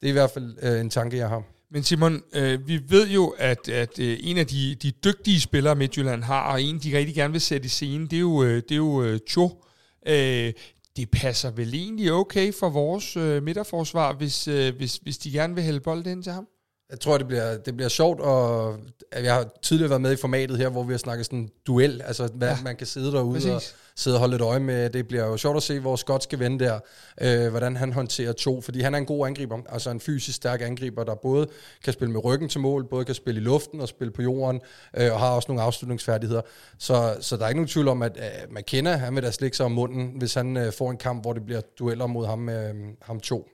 Det 0.00 0.06
er 0.06 0.08
i 0.08 0.12
hvert 0.12 0.30
fald 0.30 0.56
øh, 0.62 0.80
en 0.80 0.90
tanke, 0.90 1.16
jeg 1.16 1.28
har. 1.28 1.42
Men 1.72 1.82
Simon, 1.82 2.22
øh, 2.32 2.68
vi 2.68 2.80
ved 2.88 3.08
jo, 3.08 3.34
at, 3.38 3.68
at 3.68 3.98
øh, 3.98 4.18
en 4.20 4.38
af 4.38 4.46
de, 4.46 4.74
de 4.82 4.90
dygtige 4.90 5.40
spillere, 5.40 5.74
Midtjylland 5.74 6.22
har, 6.22 6.52
og 6.52 6.62
en, 6.62 6.78
de 6.78 6.98
rigtig 6.98 7.14
gerne 7.14 7.32
vil 7.32 7.40
sætte 7.40 7.66
i 7.66 7.68
scenen, 7.68 8.06
det 8.06 8.16
er 8.16 8.20
jo, 8.20 8.42
øh, 8.42 8.56
det 8.56 8.72
er 8.72 8.76
jo 8.76 9.02
øh, 9.02 9.20
Cho. 9.28 9.64
Øh, 10.06 10.52
det 10.96 11.10
passer 11.10 11.50
vel 11.50 11.74
egentlig 11.74 12.12
okay 12.12 12.52
for 12.52 12.68
vores 12.68 13.16
øh, 13.16 13.42
midterforsvar, 13.42 14.12
hvis, 14.12 14.48
øh, 14.48 14.76
hvis, 14.76 14.96
hvis 14.96 15.18
de 15.18 15.30
gerne 15.30 15.54
vil 15.54 15.64
hælde 15.64 15.80
bolden 15.80 16.12
ind 16.12 16.22
til 16.22 16.32
ham? 16.32 16.46
Jeg 16.92 17.00
tror, 17.00 17.18
det 17.18 17.26
bliver, 17.26 17.56
det 17.56 17.76
bliver 17.76 17.88
sjovt, 17.88 18.20
og 18.20 18.78
jeg 19.12 19.34
har 19.34 19.48
tidligere 19.62 19.90
været 19.90 20.02
med 20.02 20.12
i 20.12 20.16
formatet 20.16 20.58
her, 20.58 20.68
hvor 20.68 20.82
vi 20.82 20.92
har 20.92 20.98
snakket 20.98 21.26
sådan 21.26 21.48
duel, 21.66 22.02
altså 22.04 22.28
hvad 22.34 22.48
ja. 22.48 22.56
man 22.64 22.76
kan 22.76 22.86
sidde 22.86 23.12
derude 23.12 23.34
Præcis. 23.34 23.50
og 23.50 23.62
sidde 23.96 24.16
og 24.16 24.20
holde 24.20 24.36
et 24.36 24.40
øje 24.40 24.60
med. 24.60 24.90
Det 24.90 25.08
bliver 25.08 25.26
jo 25.26 25.36
sjovt 25.36 25.56
at 25.56 25.62
se 25.62 25.82
vores 25.82 26.00
skotske 26.00 26.38
ven 26.38 26.60
der, 26.60 26.80
øh, 27.20 27.50
hvordan 27.50 27.76
han 27.76 27.92
håndterer 27.92 28.32
to, 28.32 28.60
fordi 28.60 28.80
han 28.80 28.94
er 28.94 28.98
en 28.98 29.06
god 29.06 29.26
angriber, 29.26 29.58
altså 29.68 29.90
en 29.90 30.00
fysisk 30.00 30.36
stærk 30.36 30.62
angriber, 30.62 31.04
der 31.04 31.14
både 31.14 31.46
kan 31.84 31.92
spille 31.92 32.12
med 32.12 32.24
ryggen 32.24 32.48
til 32.48 32.60
mål, 32.60 32.84
både 32.84 33.04
kan 33.04 33.14
spille 33.14 33.40
i 33.40 33.44
luften 33.44 33.80
og 33.80 33.88
spille 33.88 34.12
på 34.12 34.22
jorden, 34.22 34.60
øh, 34.96 35.12
og 35.12 35.18
har 35.20 35.30
også 35.30 35.46
nogle 35.48 35.62
afslutningsfærdigheder. 35.62 36.42
Så, 36.78 37.16
så 37.20 37.36
der 37.36 37.44
er 37.44 37.48
ikke 37.48 37.58
nogen 37.58 37.68
tvivl 37.68 37.88
om, 37.88 38.02
at 38.02 38.16
øh, 38.16 38.54
McKenna, 38.56 38.96
han 38.96 39.14
vil 39.14 39.22
da 39.22 39.30
slikke 39.30 39.56
sig 39.56 39.66
om 39.66 39.72
munden, 39.72 40.12
hvis 40.18 40.34
han 40.34 40.56
øh, 40.56 40.72
får 40.72 40.90
en 40.90 40.96
kamp, 40.96 41.22
hvor 41.22 41.32
det 41.32 41.44
bliver 41.44 41.60
dueller 41.78 42.06
mod 42.06 42.26
ham, 42.26 42.48
øh, 42.48 42.74
ham 43.02 43.20
to. 43.20 43.48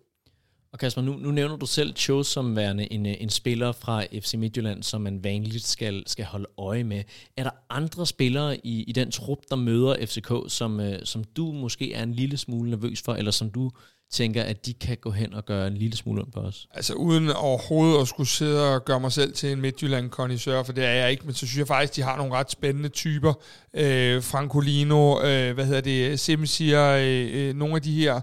Og 0.73 0.79
Kasper, 0.79 1.03
nu, 1.03 1.12
nu 1.12 1.31
nævner 1.31 1.56
du 1.56 1.67
selv 1.67 1.97
Cho 1.97 2.23
som 2.23 2.56
værende 2.56 2.93
en, 2.93 3.06
øh, 3.06 3.15
en 3.20 3.31
spiller 3.31 3.73
fra 3.73 4.05
FC 4.20 4.35
Midtjylland, 4.35 4.82
som 4.82 5.00
man 5.00 5.25
vanligt 5.25 5.67
skal, 5.67 6.03
skal 6.06 6.25
holde 6.25 6.47
øje 6.59 6.85
med. 6.85 7.03
Er 7.37 7.43
der 7.43 7.50
andre 7.70 8.06
spillere 8.06 8.67
i, 8.67 8.82
i 8.82 8.93
den 8.93 9.11
trup, 9.11 9.38
der 9.50 9.56
møder 9.56 10.06
FCK, 10.06 10.32
som, 10.49 10.81
øh, 10.81 10.99
som 11.05 11.25
du 11.25 11.53
måske 11.53 11.93
er 11.93 12.03
en 12.03 12.12
lille 12.12 12.37
smule 12.37 12.70
nervøs 12.70 13.03
for, 13.03 13.15
eller 13.15 13.31
som 13.31 13.50
du 13.50 13.70
tænker, 14.11 14.43
at 14.43 14.67
de 14.67 14.75
kan 14.75 14.97
gå 14.97 15.11
hen 15.11 15.35
og 15.35 15.44
gøre 15.44 15.67
en 15.67 15.76
lille 15.76 15.97
smule 15.97 16.23
ondt 16.23 16.35
på 16.35 16.41
os? 16.41 16.69
Altså 16.75 16.94
uden 16.94 17.31
overhovedet 17.31 18.00
at 18.00 18.09
skulle 18.09 18.29
sidde 18.29 18.75
og 18.75 18.85
gøre 18.85 19.00
mig 19.00 19.12
selv 19.12 19.32
til 19.32 19.53
en 19.53 19.61
midtjylland 19.61 20.11
kondisør 20.11 20.62
for 20.62 20.73
det 20.73 20.85
er 20.85 20.93
jeg 20.93 21.11
ikke, 21.11 21.25
men 21.25 21.35
så 21.35 21.47
synes 21.47 21.59
jeg 21.59 21.67
faktisk, 21.67 21.97
de 21.97 22.03
har 22.03 22.17
nogle 22.17 22.32
ret 22.32 22.50
spændende 22.50 22.88
typer. 22.88 23.35
Øh, 23.75 24.23
Francolino, 24.23 25.23
øh, 25.23 25.55
hvad 25.55 25.67
hedder 25.67 25.81
det, 25.81 26.20
Simsier, 26.20 26.88
øh, 26.88 27.49
øh, 27.49 27.55
nogle 27.55 27.75
af 27.75 27.82
de 27.82 28.00
her 28.00 28.20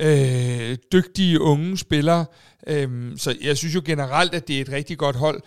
øh, 0.00 0.76
dygtige 0.92 1.40
unge 1.40 1.78
spillere. 1.78 2.24
Øh, 2.66 3.18
så 3.18 3.36
jeg 3.42 3.56
synes 3.56 3.74
jo 3.74 3.82
generelt, 3.84 4.34
at 4.34 4.48
det 4.48 4.56
er 4.56 4.60
et 4.60 4.72
rigtig 4.72 4.98
godt 4.98 5.16
hold. 5.16 5.40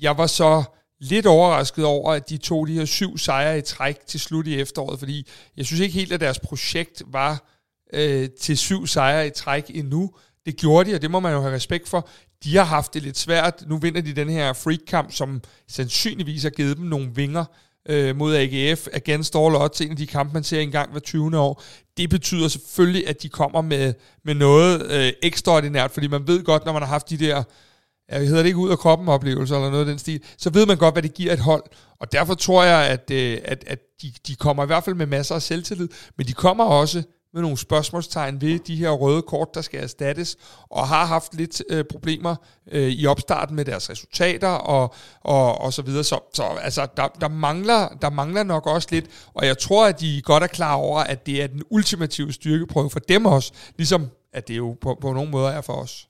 Jeg 0.00 0.18
var 0.18 0.26
så 0.26 0.64
lidt 1.00 1.26
overrasket 1.26 1.84
over, 1.84 2.12
at 2.12 2.28
de 2.28 2.36
tog 2.36 2.68
de 2.68 2.72
her 2.72 2.84
syv 2.84 3.18
sejre 3.18 3.58
i 3.58 3.62
træk 3.62 4.06
til 4.06 4.20
slut 4.20 4.46
i 4.46 4.60
efteråret, 4.60 4.98
fordi 4.98 5.28
jeg 5.56 5.66
synes 5.66 5.80
ikke 5.80 5.94
helt, 5.94 6.12
at 6.12 6.20
deres 6.20 6.38
projekt 6.38 7.02
var 7.06 7.50
øh, 7.92 8.28
til 8.40 8.58
syv 8.58 8.86
sejre 8.86 9.26
i 9.26 9.30
træk 9.30 9.70
endnu. 9.74 10.10
Det 10.46 10.56
gjorde 10.56 10.90
de, 10.90 10.94
og 10.94 11.02
det 11.02 11.10
må 11.10 11.20
man 11.20 11.32
jo 11.32 11.40
have 11.40 11.54
respekt 11.54 11.88
for. 11.88 12.08
De 12.44 12.56
har 12.56 12.64
haft 12.64 12.94
det 12.94 13.02
lidt 13.02 13.18
svært. 13.18 13.64
Nu 13.66 13.78
vinder 13.78 14.00
de 14.00 14.12
den 14.12 14.28
her 14.28 14.52
freak-kamp, 14.52 15.12
som 15.12 15.42
sandsynligvis 15.68 16.42
har 16.42 16.50
givet 16.50 16.76
dem 16.76 16.86
nogle 16.86 17.10
vinger 17.14 17.44
øh, 17.88 18.16
mod 18.16 18.34
AGF 18.34 18.86
against 18.92 19.36
all 19.36 19.56
odds, 19.56 19.80
en 19.80 19.90
af 19.90 19.96
de 19.96 20.06
kampe, 20.06 20.34
man 20.34 20.44
ser 20.44 20.60
engang 20.60 20.90
hver 20.90 21.00
20. 21.00 21.38
år. 21.38 21.62
Det 21.96 22.10
betyder 22.10 22.48
selvfølgelig, 22.48 23.08
at 23.08 23.22
de 23.22 23.28
kommer 23.28 23.62
med, 23.62 23.94
med 24.24 24.34
noget 24.34 24.90
øh, 24.90 25.12
ekstraordinært, 25.22 25.90
fordi 25.90 26.06
man 26.08 26.26
ved 26.26 26.44
godt, 26.44 26.64
når 26.64 26.72
man 26.72 26.82
har 26.82 26.88
haft 26.88 27.10
de 27.10 27.16
der 27.16 27.42
jeg 28.08 28.20
hedder 28.20 28.42
det 28.42 28.46
ikke 28.46 28.58
ud 28.58 28.70
af 28.70 28.78
kroppen 28.78 29.08
oplevelser 29.08 29.56
eller 29.56 29.70
noget 29.70 29.84
af 29.84 29.90
den 29.90 29.98
stil, 29.98 30.22
så 30.38 30.50
ved 30.50 30.66
man 30.66 30.76
godt, 30.76 30.94
hvad 30.94 31.02
det 31.02 31.14
giver 31.14 31.32
et 31.32 31.38
hold. 31.38 31.62
Og 32.00 32.12
derfor 32.12 32.34
tror 32.34 32.64
jeg, 32.64 32.86
at, 32.86 33.10
øh, 33.10 33.38
at, 33.44 33.64
at 33.66 33.78
de, 34.02 34.12
de 34.26 34.34
kommer 34.34 34.62
i 34.62 34.66
hvert 34.66 34.84
fald 34.84 34.96
med 34.96 35.06
masser 35.06 35.34
af 35.34 35.42
selvtillid, 35.42 35.88
men 36.16 36.26
de 36.26 36.32
kommer 36.32 36.64
også 36.64 37.02
med 37.36 37.42
nogle 37.42 37.56
spørgsmålstegn 37.56 38.40
ved 38.40 38.58
de 38.58 38.76
her 38.76 38.90
røde 38.90 39.22
kort, 39.22 39.54
der 39.54 39.60
skal 39.60 39.82
erstattes, 39.82 40.36
og 40.70 40.88
har 40.88 41.06
haft 41.06 41.34
lidt 41.34 41.62
øh, 41.70 41.84
problemer 41.84 42.36
øh, 42.72 42.88
i 42.88 43.06
opstarten 43.06 43.56
med 43.56 43.64
deres 43.64 43.90
resultater 43.90 44.48
og, 44.48 44.94
og, 45.20 45.60
og 45.60 45.72
så 45.72 45.82
videre. 45.82 46.04
Så, 46.04 46.18
så 46.34 46.42
altså, 46.42 46.86
der, 46.96 47.08
der, 47.20 47.28
mangler, 47.28 47.88
der 48.02 48.10
mangler 48.10 48.42
nok 48.42 48.66
også 48.66 48.88
lidt, 48.90 49.06
og 49.34 49.46
jeg 49.46 49.58
tror, 49.58 49.86
at 49.86 50.00
de 50.00 50.22
godt 50.24 50.42
er 50.42 50.46
klar 50.46 50.74
over, 50.74 51.00
at 51.00 51.26
det 51.26 51.42
er 51.42 51.46
den 51.46 51.62
ultimative 51.70 52.32
styrkeprøve 52.32 52.90
for 52.90 52.98
dem 52.98 53.26
også, 53.26 53.52
ligesom 53.76 54.08
at 54.32 54.48
det 54.48 54.56
jo 54.56 54.76
på, 54.80 54.98
på 55.00 55.12
nogle 55.12 55.30
måder 55.30 55.48
er 55.48 55.60
for 55.60 55.72
os. 55.72 56.08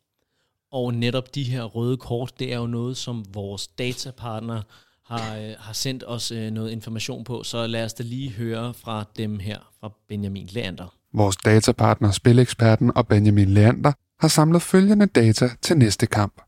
Og 0.73 0.95
netop 0.95 1.35
de 1.35 1.43
her 1.43 1.63
røde 1.63 1.97
kort, 1.97 2.33
det 2.39 2.53
er 2.53 2.57
jo 2.57 2.67
noget, 2.67 2.97
som 2.97 3.25
vores 3.35 3.67
datapartner 3.67 4.63
har, 5.07 5.37
øh, 5.37 5.55
har 5.59 5.73
sendt 5.73 6.05
os 6.07 6.31
øh, 6.31 6.51
noget 6.51 6.71
information 6.71 7.25
på, 7.25 7.43
så 7.43 7.67
lad 7.67 7.85
os 7.85 7.95
da 7.95 8.03
lige 8.03 8.31
høre 8.31 8.75
fra 8.75 9.05
dem 9.17 9.39
her, 9.39 9.59
fra 9.81 9.93
Benjamin 10.09 10.49
Leander. 10.53 10.95
Vores 11.17 11.37
datapartner, 11.37 12.11
Spileksperten 12.11 12.97
og 12.97 13.09
Benjamin 13.09 13.49
Leander 13.49 13.93
har 14.21 14.29
samlet 14.29 14.63
følgende 14.63 15.07
data 15.07 15.51
til 15.63 15.77
næste 15.77 16.07
kamp. 16.07 16.43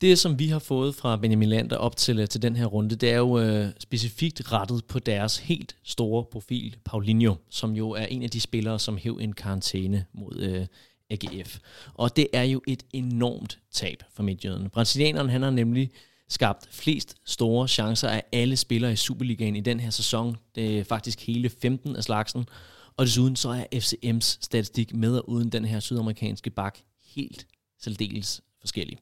Det, 0.00 0.18
som 0.18 0.38
vi 0.38 0.46
har 0.46 0.58
fået 0.58 0.94
fra 0.94 1.16
Benjamin 1.16 1.48
Lander 1.48 1.76
op 1.76 1.96
til, 1.96 2.18
øh, 2.18 2.28
til 2.28 2.42
den 2.42 2.56
her 2.56 2.66
runde, 2.66 2.96
det 2.96 3.10
er 3.10 3.16
jo 3.16 3.38
øh, 3.38 3.68
specifikt 3.78 4.52
rettet 4.52 4.84
på 4.84 4.98
deres 4.98 5.38
helt 5.38 5.76
store 5.84 6.24
profil, 6.32 6.76
Paulinho, 6.84 7.34
som 7.50 7.72
jo 7.72 7.90
er 7.90 8.04
en 8.04 8.22
af 8.22 8.30
de 8.30 8.40
spillere, 8.40 8.78
som 8.78 8.96
hæv 8.96 9.18
en 9.20 9.32
karantæne 9.32 10.04
mod 10.12 10.36
øh, 10.40 10.66
AGF. 11.10 11.58
Og 11.94 12.16
det 12.16 12.26
er 12.32 12.42
jo 12.42 12.62
et 12.68 12.82
enormt 12.92 13.58
tab 13.72 14.02
for 14.14 14.22
Midtjylland. 14.22 14.70
Brasilianeren 14.70 15.28
han 15.28 15.42
har 15.42 15.50
nemlig 15.50 15.90
skabt 16.32 16.68
flest 16.70 17.16
store 17.24 17.68
chancer 17.68 18.08
af 18.08 18.22
alle 18.32 18.56
spillere 18.56 18.92
i 18.92 18.96
Superligaen 18.96 19.56
i 19.56 19.60
den 19.60 19.80
her 19.80 19.90
sæson. 19.90 20.36
Det 20.54 20.78
er 20.78 20.84
faktisk 20.84 21.26
hele 21.26 21.50
15 21.50 21.96
af 21.96 22.04
slagsen. 22.04 22.44
Og 22.96 23.06
desuden 23.06 23.36
så 23.36 23.48
er 23.48 23.64
FCM's 23.74 24.38
statistik 24.40 24.94
med 24.94 25.16
og 25.16 25.28
uden 25.28 25.48
den 25.48 25.64
her 25.64 25.80
sydamerikanske 25.80 26.50
bak 26.50 26.78
helt 27.14 27.46
særdeles 27.80 28.40
forskellig. 28.60 28.98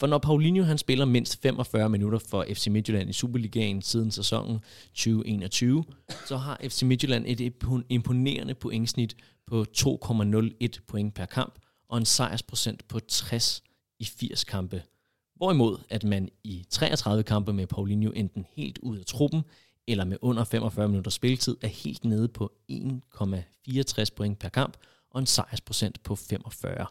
For 0.00 0.06
når 0.06 0.18
Paulinho 0.18 0.64
han 0.64 0.78
spiller 0.78 1.04
mindst 1.04 1.42
45 1.42 1.88
minutter 1.88 2.18
for 2.18 2.46
FC 2.54 2.66
Midtjylland 2.66 3.10
i 3.10 3.12
Superligaen 3.12 3.82
siden 3.82 4.10
sæsonen 4.10 4.58
2021, 4.94 5.84
så 6.26 6.36
har 6.36 6.60
FC 6.68 6.82
Midtjylland 6.82 7.24
et 7.26 7.52
imponerende 7.88 8.54
pointsnit 8.54 9.16
på 9.46 9.66
2,01 9.78 10.68
point 10.86 11.14
per 11.14 11.26
kamp 11.26 11.58
og 11.88 11.98
en 11.98 12.04
sejrsprocent 12.04 12.88
på 12.88 13.00
60 13.00 13.62
i 14.00 14.04
80 14.04 14.44
kampe. 14.44 14.82
Hvorimod 15.38 15.78
at 15.90 16.04
man 16.04 16.28
i 16.44 16.64
33 16.70 17.22
kampe 17.22 17.52
med 17.52 17.66
Paulinho 17.66 18.10
enten 18.10 18.46
helt 18.56 18.78
ud 18.78 18.98
af 18.98 19.06
truppen, 19.06 19.42
eller 19.86 20.04
med 20.04 20.16
under 20.20 20.44
45 20.44 20.88
minutter 20.88 21.10
spilletid, 21.10 21.56
er 21.62 21.68
helt 21.68 22.04
nede 22.04 22.28
på 22.28 22.52
1,64 22.72 24.04
point 24.16 24.38
per 24.38 24.48
kamp 24.48 24.76
og 25.10 25.20
en 25.20 25.26
sejrsprocent 25.26 26.02
på 26.02 26.16
45 26.16 26.86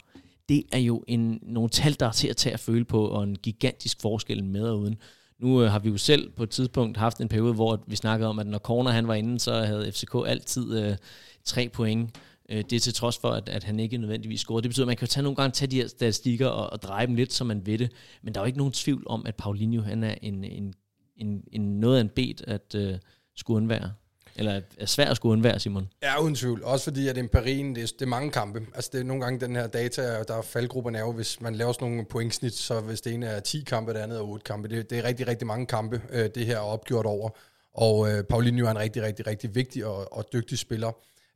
det 0.50 0.64
er 0.72 0.78
jo 0.78 1.04
en, 1.08 1.40
nogle 1.42 1.70
tal, 1.70 1.96
der 2.00 2.06
er 2.06 2.12
til 2.12 2.28
at 2.28 2.38
tage 2.38 2.54
at 2.54 2.60
føle 2.60 2.86
på, 2.86 3.08
og 3.08 3.24
en 3.24 3.36
gigantisk 3.36 4.02
forskel 4.02 4.44
med 4.44 4.64
og 4.64 4.80
uden. 4.80 4.98
Nu 5.40 5.64
øh, 5.64 5.72
har 5.72 5.80
vi 5.80 5.90
jo 5.90 5.98
selv 5.98 6.30
på 6.30 6.44
et 6.44 6.50
tidspunkt 6.50 6.98
haft 6.98 7.22
en 7.22 7.28
periode, 7.28 7.54
hvor 7.54 7.84
vi 7.88 7.96
snakkede 7.96 8.30
om, 8.30 8.40
at 8.40 8.48
når 8.48 8.58
Corner 8.58 8.92
han 8.92 9.08
var 9.08 9.14
inde, 9.14 9.40
så 9.40 9.54
havde 9.54 9.92
FCK 9.92 10.16
altid 10.28 10.80
øh, 10.80 10.98
tre 11.44 11.70
point. 11.70 12.20
Øh, 12.50 12.64
det 12.70 12.74
er 12.74 12.80
til 12.80 12.94
trods 12.94 13.18
for, 13.18 13.30
at, 13.30 13.50
at 13.50 13.64
han 13.64 13.80
ikke 13.80 13.98
nødvendigvis 13.98 14.40
scorede. 14.40 14.64
Det 14.64 14.70
betyder, 14.70 14.86
at 14.86 14.88
man 14.88 14.98
kan 14.98 15.08
jo 15.08 15.12
tage 15.12 15.24
nogle 15.24 15.36
gange 15.36 15.52
tage 15.52 15.72
de 15.72 15.76
her 15.76 15.88
statistikker 15.88 16.48
og, 16.48 16.70
og 16.70 16.82
dreje 16.82 17.08
dem 17.08 17.16
lidt, 17.16 17.34
som 17.34 17.48
man 17.48 17.66
ved 17.66 17.78
det. 17.78 17.92
Men 18.22 18.34
der 18.34 18.40
er 18.40 18.44
jo 18.44 18.48
ikke 18.48 18.58
nogen 18.58 18.74
tvivl 18.74 19.04
om, 19.06 19.26
at 19.26 19.36
Paulinho 19.36 19.82
han 19.82 20.04
er 20.04 20.16
en, 20.22 20.44
en, 20.44 20.74
en, 21.18 21.44
en 21.52 21.80
noget 21.80 21.98
af 21.98 22.02
en 22.02 22.10
bed 22.10 22.48
at 22.48 22.76
øh, 22.76 22.98
skulle 23.36 23.58
undvære. 23.58 23.92
Eller 24.36 24.62
er 24.78 24.86
svært 24.86 25.08
at 25.08 25.16
skulle 25.16 25.34
undvære, 25.34 25.60
Simon? 25.60 25.90
Ja, 26.04 26.22
uden 26.22 26.36
tvivl. 26.36 26.64
Også 26.64 26.84
fordi, 26.84 27.08
at 27.08 27.18
Imperien, 27.18 27.76
det 27.76 27.84
er, 27.84 27.88
det 27.88 28.02
er 28.02 28.06
mange 28.06 28.32
kampe. 28.32 28.66
Altså, 28.76 28.90
det 28.94 29.00
er 29.00 29.04
nogle 29.04 29.24
gange 29.24 29.40
den 29.40 29.56
her 29.56 29.68
data, 29.68 30.24
der 30.24 30.38
er 30.38 30.42
faldgrupperne 30.42 30.98
er 30.98 31.02
jo, 31.02 31.12
hvis 31.12 31.42
man 31.42 31.56
laver 31.56 31.72
sådan 31.72 31.88
nogle 31.88 32.06
pointsnit, 32.06 32.54
så 32.54 32.80
hvis 32.80 33.02
det 33.02 33.14
ene 33.14 33.26
er 33.26 33.40
10 33.40 33.64
kampe, 33.68 33.94
det 33.94 34.00
andet 34.00 34.18
er 34.18 34.22
8 34.22 34.44
kampe. 34.44 34.68
Det, 34.68 34.90
det 34.90 34.98
er 34.98 35.04
rigtig, 35.04 35.28
rigtig 35.28 35.48
mange 35.48 35.66
kampe, 35.66 36.02
øh, 36.12 36.30
det 36.36 36.46
her 36.46 36.56
er 36.56 36.62
opgjort 36.62 37.06
over. 37.06 37.30
Og 37.74 38.12
øh, 38.12 38.24
Paulinho 38.24 38.66
er 38.66 38.72
en 38.72 38.80
rigtig, 38.80 39.04
rigtig, 39.04 39.28
rigtig 39.28 39.56
vigtig 39.56 39.86
og, 39.86 40.14
og 40.14 40.26
dygtig 40.34 40.60
spiller 40.60 40.92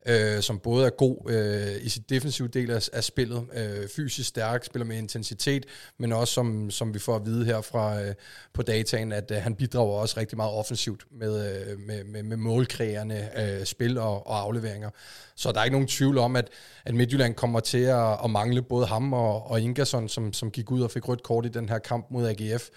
øh, 0.06 0.42
som 0.42 0.60
både 0.60 0.86
er 0.86 0.90
god 0.90 1.32
øh, 1.32 1.86
i 1.86 1.90
sit 1.90 2.10
defensive 2.10 2.48
del 2.48 2.72
af, 2.72 2.90
af 2.94 3.04
spillet, 3.04 3.46
øh, 3.54 3.88
fysisk 3.96 4.30
stærk, 4.30 4.66
spiller 4.66 4.86
med 4.86 4.98
intensitet, 4.98 5.66
men 5.98 6.14
også 6.14 6.34
som, 6.34 6.72
som 6.72 6.94
vi 6.94 7.00
får 7.00 7.16
at 7.16 7.26
vide 7.26 7.46
her 7.46 7.62
fra 7.62 8.02
øh, 8.02 8.14
på 8.54 8.62
dataen, 8.62 9.12
at 9.12 9.32
øh, 9.32 9.38
han 9.38 9.56
bidrager 9.56 10.00
også 10.00 10.20
rigtig 10.20 10.38
meget 10.38 10.52
offensivt 10.52 11.06
med, 11.12 11.66
øh, 11.70 11.80
med, 11.80 12.04
med, 12.04 12.24
med 12.24 12.38
målkrægerne 12.38 13.42
øh, 13.42 13.66
spil 13.66 13.98
og, 13.98 14.28
og 14.28 14.40
afleveringer. 14.40 14.90
Så 15.36 15.52
der 15.52 15.60
er 15.60 15.64
ikke 15.64 15.76
nogen 15.76 15.88
tvivl 15.88 16.18
om, 16.18 16.36
at, 16.36 16.50
at 16.86 16.94
Midtjylland 16.94 17.36
kommer 17.36 17.60
til 17.60 17.84
at, 17.84 18.18
at 18.24 18.30
mangle 18.30 18.62
både 18.62 18.86
ham 18.86 19.14
og, 19.14 19.52
og 19.52 19.62
Ingersson, 19.62 20.10
som, 20.10 20.34
som 20.34 20.52
gik 20.52 20.72
ud 20.72 20.82
og 20.82 20.92
fik 20.92 21.08
rødt 21.08 21.24
kort 21.24 21.46
i 21.46 21.50
den 21.50 21.70
her 21.70 21.80
kamp 21.80 22.08
mod 22.12 22.28
AGF. 22.28 22.70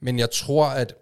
Men 0.00 0.18
jeg 0.18 0.30
tror, 0.30 0.66
at 0.66 0.94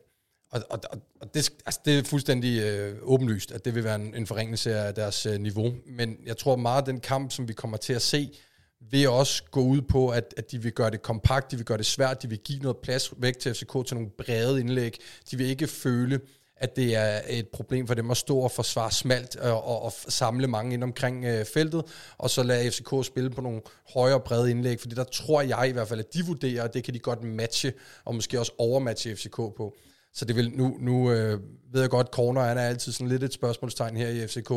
og, 0.52 0.62
og, 0.70 0.80
og 1.20 1.34
det, 1.34 1.52
altså 1.66 1.80
det 1.84 1.98
er 1.98 2.02
fuldstændig 2.04 2.62
øh, 2.62 2.96
åbenlyst, 3.02 3.52
at 3.52 3.64
det 3.64 3.74
vil 3.74 3.84
være 3.84 3.94
en, 3.94 4.14
en 4.14 4.26
forringelse 4.26 4.74
af 4.74 4.94
deres 4.94 5.26
øh, 5.26 5.40
niveau. 5.40 5.74
Men 5.86 6.16
jeg 6.26 6.36
tror 6.36 6.56
meget, 6.56 6.82
at 6.82 6.86
den 6.86 7.00
kamp, 7.00 7.32
som 7.32 7.48
vi 7.48 7.52
kommer 7.52 7.76
til 7.76 7.92
at 7.92 8.02
se, 8.02 8.30
vil 8.90 9.08
også 9.08 9.42
gå 9.50 9.60
ud 9.60 9.82
på, 9.82 10.08
at, 10.08 10.34
at 10.36 10.50
de 10.50 10.62
vil 10.62 10.72
gøre 10.72 10.90
det 10.90 11.02
kompakt, 11.02 11.50
de 11.50 11.56
vil 11.56 11.64
gøre 11.64 11.78
det 11.78 11.86
svært, 11.86 12.22
de 12.22 12.28
vil 12.28 12.38
give 12.38 12.58
noget 12.58 12.76
plads 12.76 13.12
væk 13.16 13.38
til 13.38 13.54
FCK 13.54 13.86
til 13.86 13.96
nogle 13.96 14.10
brede 14.18 14.60
indlæg. 14.60 14.98
De 15.30 15.36
vil 15.36 15.46
ikke 15.46 15.66
føle, 15.66 16.20
at 16.56 16.76
det 16.76 16.96
er 16.96 17.20
et 17.28 17.48
problem 17.48 17.86
for 17.86 17.94
dem 17.94 18.10
at 18.10 18.16
stå 18.16 18.38
og 18.38 18.50
forsvare 18.50 18.90
smalt 18.90 19.36
øh, 19.42 19.52
og, 19.52 19.64
og, 19.64 19.82
og 19.82 19.92
samle 19.92 20.46
mange 20.46 20.74
ind 20.74 20.84
omkring 20.84 21.24
øh, 21.24 21.44
feltet, 21.44 21.84
og 22.18 22.30
så 22.30 22.42
lade 22.42 22.70
FCK 22.70 23.06
spille 23.06 23.30
på 23.30 23.40
nogle 23.40 23.60
højere 23.94 24.20
brede 24.20 24.50
indlæg, 24.50 24.80
fordi 24.80 24.94
der 24.94 25.04
tror 25.04 25.42
jeg 25.42 25.68
i 25.68 25.72
hvert 25.72 25.88
fald, 25.88 26.00
at 26.00 26.14
de 26.14 26.26
vurderer, 26.26 26.64
at 26.64 26.74
det 26.74 26.84
kan 26.84 26.94
de 26.94 26.98
godt 26.98 27.22
matche, 27.22 27.72
og 28.04 28.14
måske 28.14 28.40
også 28.40 28.52
overmatche 28.58 29.16
FCK 29.16 29.36
på. 29.36 29.76
Så 30.14 30.24
det 30.24 30.36
vil 30.36 30.50
nu, 30.50 30.76
nu 30.80 31.10
øh, 31.10 31.40
ved 31.72 31.80
jeg 31.80 31.90
godt, 31.90 32.06
corner 32.12 32.40
er 32.40 32.68
altid 32.68 32.92
sådan 32.92 33.08
lidt 33.08 33.22
et 33.22 33.32
spørgsmålstegn 33.32 33.96
her 33.96 34.08
i 34.08 34.26
FCK, 34.26 34.50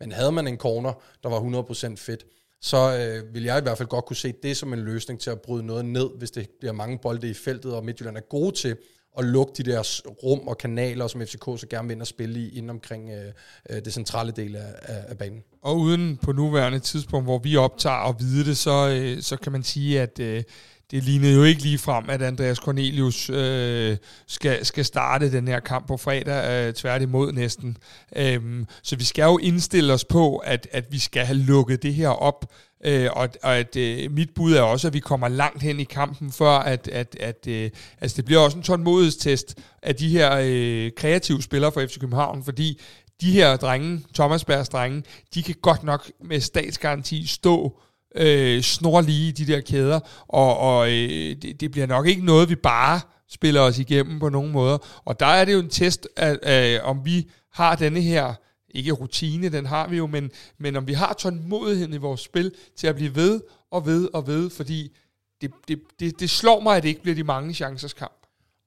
men 0.00 0.12
havde 0.12 0.32
man 0.32 0.48
en 0.48 0.56
corner, 0.56 0.92
der 1.22 1.28
var 1.28 1.62
100% 1.90 1.96
fedt, 1.96 2.24
så 2.60 2.76
øh, 2.76 3.34
vil 3.34 3.42
jeg 3.42 3.58
i 3.58 3.62
hvert 3.62 3.78
fald 3.78 3.88
godt 3.88 4.04
kunne 4.04 4.16
se 4.16 4.34
det 4.42 4.56
som 4.56 4.72
en 4.72 4.78
løsning 4.78 5.20
til 5.20 5.30
at 5.30 5.40
bryde 5.40 5.66
noget 5.66 5.84
ned, 5.84 6.08
hvis 6.18 6.30
det 6.30 6.48
bliver 6.60 6.72
mange 6.72 6.98
bolde 6.98 7.30
i 7.30 7.34
feltet, 7.34 7.74
og 7.74 7.84
Midtjylland 7.84 8.16
er 8.16 8.20
gode 8.20 8.56
til 8.56 8.76
at 9.18 9.24
lukke 9.24 9.52
de 9.56 9.70
der 9.70 10.02
rum 10.22 10.48
og 10.48 10.58
kanaler, 10.58 11.06
som 11.06 11.20
FCK 11.20 11.44
så 11.44 11.66
gerne 11.70 11.88
vil 11.88 11.94
ind 11.94 12.00
og 12.00 12.06
spille 12.06 12.40
i, 12.40 12.48
inden 12.48 12.70
omkring 12.70 13.10
øh, 13.10 13.32
øh, 13.70 13.84
det 13.84 13.92
centrale 13.92 14.32
del 14.32 14.56
af, 14.56 14.74
af, 14.82 15.04
af 15.08 15.18
banen. 15.18 15.42
Og 15.62 15.78
uden 15.78 16.16
på 16.16 16.32
nuværende 16.32 16.78
tidspunkt, 16.78 17.26
hvor 17.26 17.38
vi 17.38 17.56
optager 17.56 17.96
og 17.96 18.16
vide 18.18 18.44
det, 18.44 18.56
så, 18.56 18.88
øh, 18.88 19.22
så 19.22 19.36
kan 19.36 19.52
man 19.52 19.62
sige, 19.62 20.00
at 20.00 20.18
øh, 20.20 20.42
det 20.90 21.04
lignede 21.04 21.34
jo 21.34 21.42
ikke 21.42 21.62
lige 21.62 21.78
frem, 21.78 22.04
at 22.10 22.22
Andreas 22.22 22.56
Cornelius 22.56 23.30
øh, 23.30 23.96
skal, 24.26 24.64
skal 24.64 24.84
starte 24.84 25.32
den 25.32 25.48
her 25.48 25.60
kamp 25.60 25.86
på 25.86 25.96
fredag, 25.96 26.68
øh, 26.68 26.74
tværtimod 26.74 27.32
næsten. 27.32 27.76
Øhm, 28.16 28.66
så 28.82 28.96
vi 28.96 29.04
skal 29.04 29.22
jo 29.22 29.38
indstille 29.38 29.92
os 29.92 30.04
på, 30.04 30.36
at, 30.36 30.68
at 30.72 30.92
vi 30.92 30.98
skal 30.98 31.24
have 31.24 31.38
lukket 31.38 31.82
det 31.82 31.94
her 31.94 32.08
op, 32.08 32.52
øh, 32.84 33.08
og, 33.12 33.28
og 33.42 33.56
at 33.56 33.76
øh, 33.76 34.10
mit 34.10 34.30
bud 34.34 34.52
er 34.52 34.62
også, 34.62 34.86
at 34.86 34.94
vi 34.94 35.00
kommer 35.00 35.28
langt 35.28 35.62
hen 35.62 35.80
i 35.80 35.84
kampen, 35.84 36.32
før 36.32 36.58
at, 36.58 36.88
at, 36.88 37.16
at 37.20 37.46
øh, 37.48 37.70
altså 38.00 38.16
det 38.16 38.24
bliver 38.24 38.40
også 38.40 38.56
en 38.56 38.62
tålmodighedstest 38.62 39.58
af 39.82 39.96
de 39.96 40.08
her 40.08 40.38
øh, 40.44 40.90
kreative 40.96 41.42
spillere 41.42 41.72
fra 41.72 41.84
FC 41.84 41.98
København, 42.00 42.44
fordi 42.44 42.80
de 43.20 43.32
her 43.32 43.56
drenge, 43.56 44.04
Thomas 44.14 44.44
Bergs 44.44 44.68
drenge, 44.68 45.02
de 45.34 45.42
kan 45.42 45.54
godt 45.62 45.82
nok 45.82 46.10
med 46.24 46.40
statsgaranti 46.40 47.26
stå 47.26 47.80
øh, 48.14 48.62
snorlige 48.62 49.32
de 49.32 49.46
der 49.46 49.60
kæder, 49.60 50.00
og, 50.28 50.58
og 50.58 50.88
øh, 50.88 51.36
det, 51.42 51.60
det 51.60 51.70
bliver 51.70 51.86
nok 51.86 52.06
ikke 52.06 52.24
noget, 52.24 52.48
vi 52.48 52.54
bare 52.54 53.00
spiller 53.30 53.60
os 53.60 53.78
igennem 53.78 54.20
på 54.20 54.28
nogen 54.28 54.52
måder. 54.52 54.78
Og 55.04 55.20
der 55.20 55.26
er 55.26 55.44
det 55.44 55.52
jo 55.52 55.58
en 55.58 55.68
test, 55.68 56.08
af, 56.16 56.76
øh, 56.76 56.88
om 56.88 57.04
vi 57.04 57.30
har 57.52 57.76
denne 57.76 58.00
her, 58.00 58.34
ikke 58.70 58.92
rutine, 58.92 59.48
den 59.48 59.66
har 59.66 59.88
vi 59.88 59.96
jo, 59.96 60.06
men, 60.06 60.30
men 60.58 60.76
om 60.76 60.86
vi 60.86 60.92
har 60.92 61.12
tålmodigheden 61.12 61.94
i 61.94 61.96
vores 61.96 62.20
spil 62.20 62.52
til 62.76 62.86
at 62.86 62.94
blive 62.94 63.14
ved 63.14 63.40
og 63.70 63.86
ved 63.86 64.08
og 64.12 64.26
ved, 64.26 64.50
fordi 64.50 64.96
det, 65.40 65.50
det, 65.68 65.80
det, 66.00 66.20
det 66.20 66.30
slår 66.30 66.60
mig, 66.60 66.76
at 66.76 66.82
det 66.82 66.88
ikke 66.88 67.02
bliver 67.02 67.14
de 67.14 67.24
mange 67.24 67.54
chancers 67.54 67.92
kamp. 67.92 68.17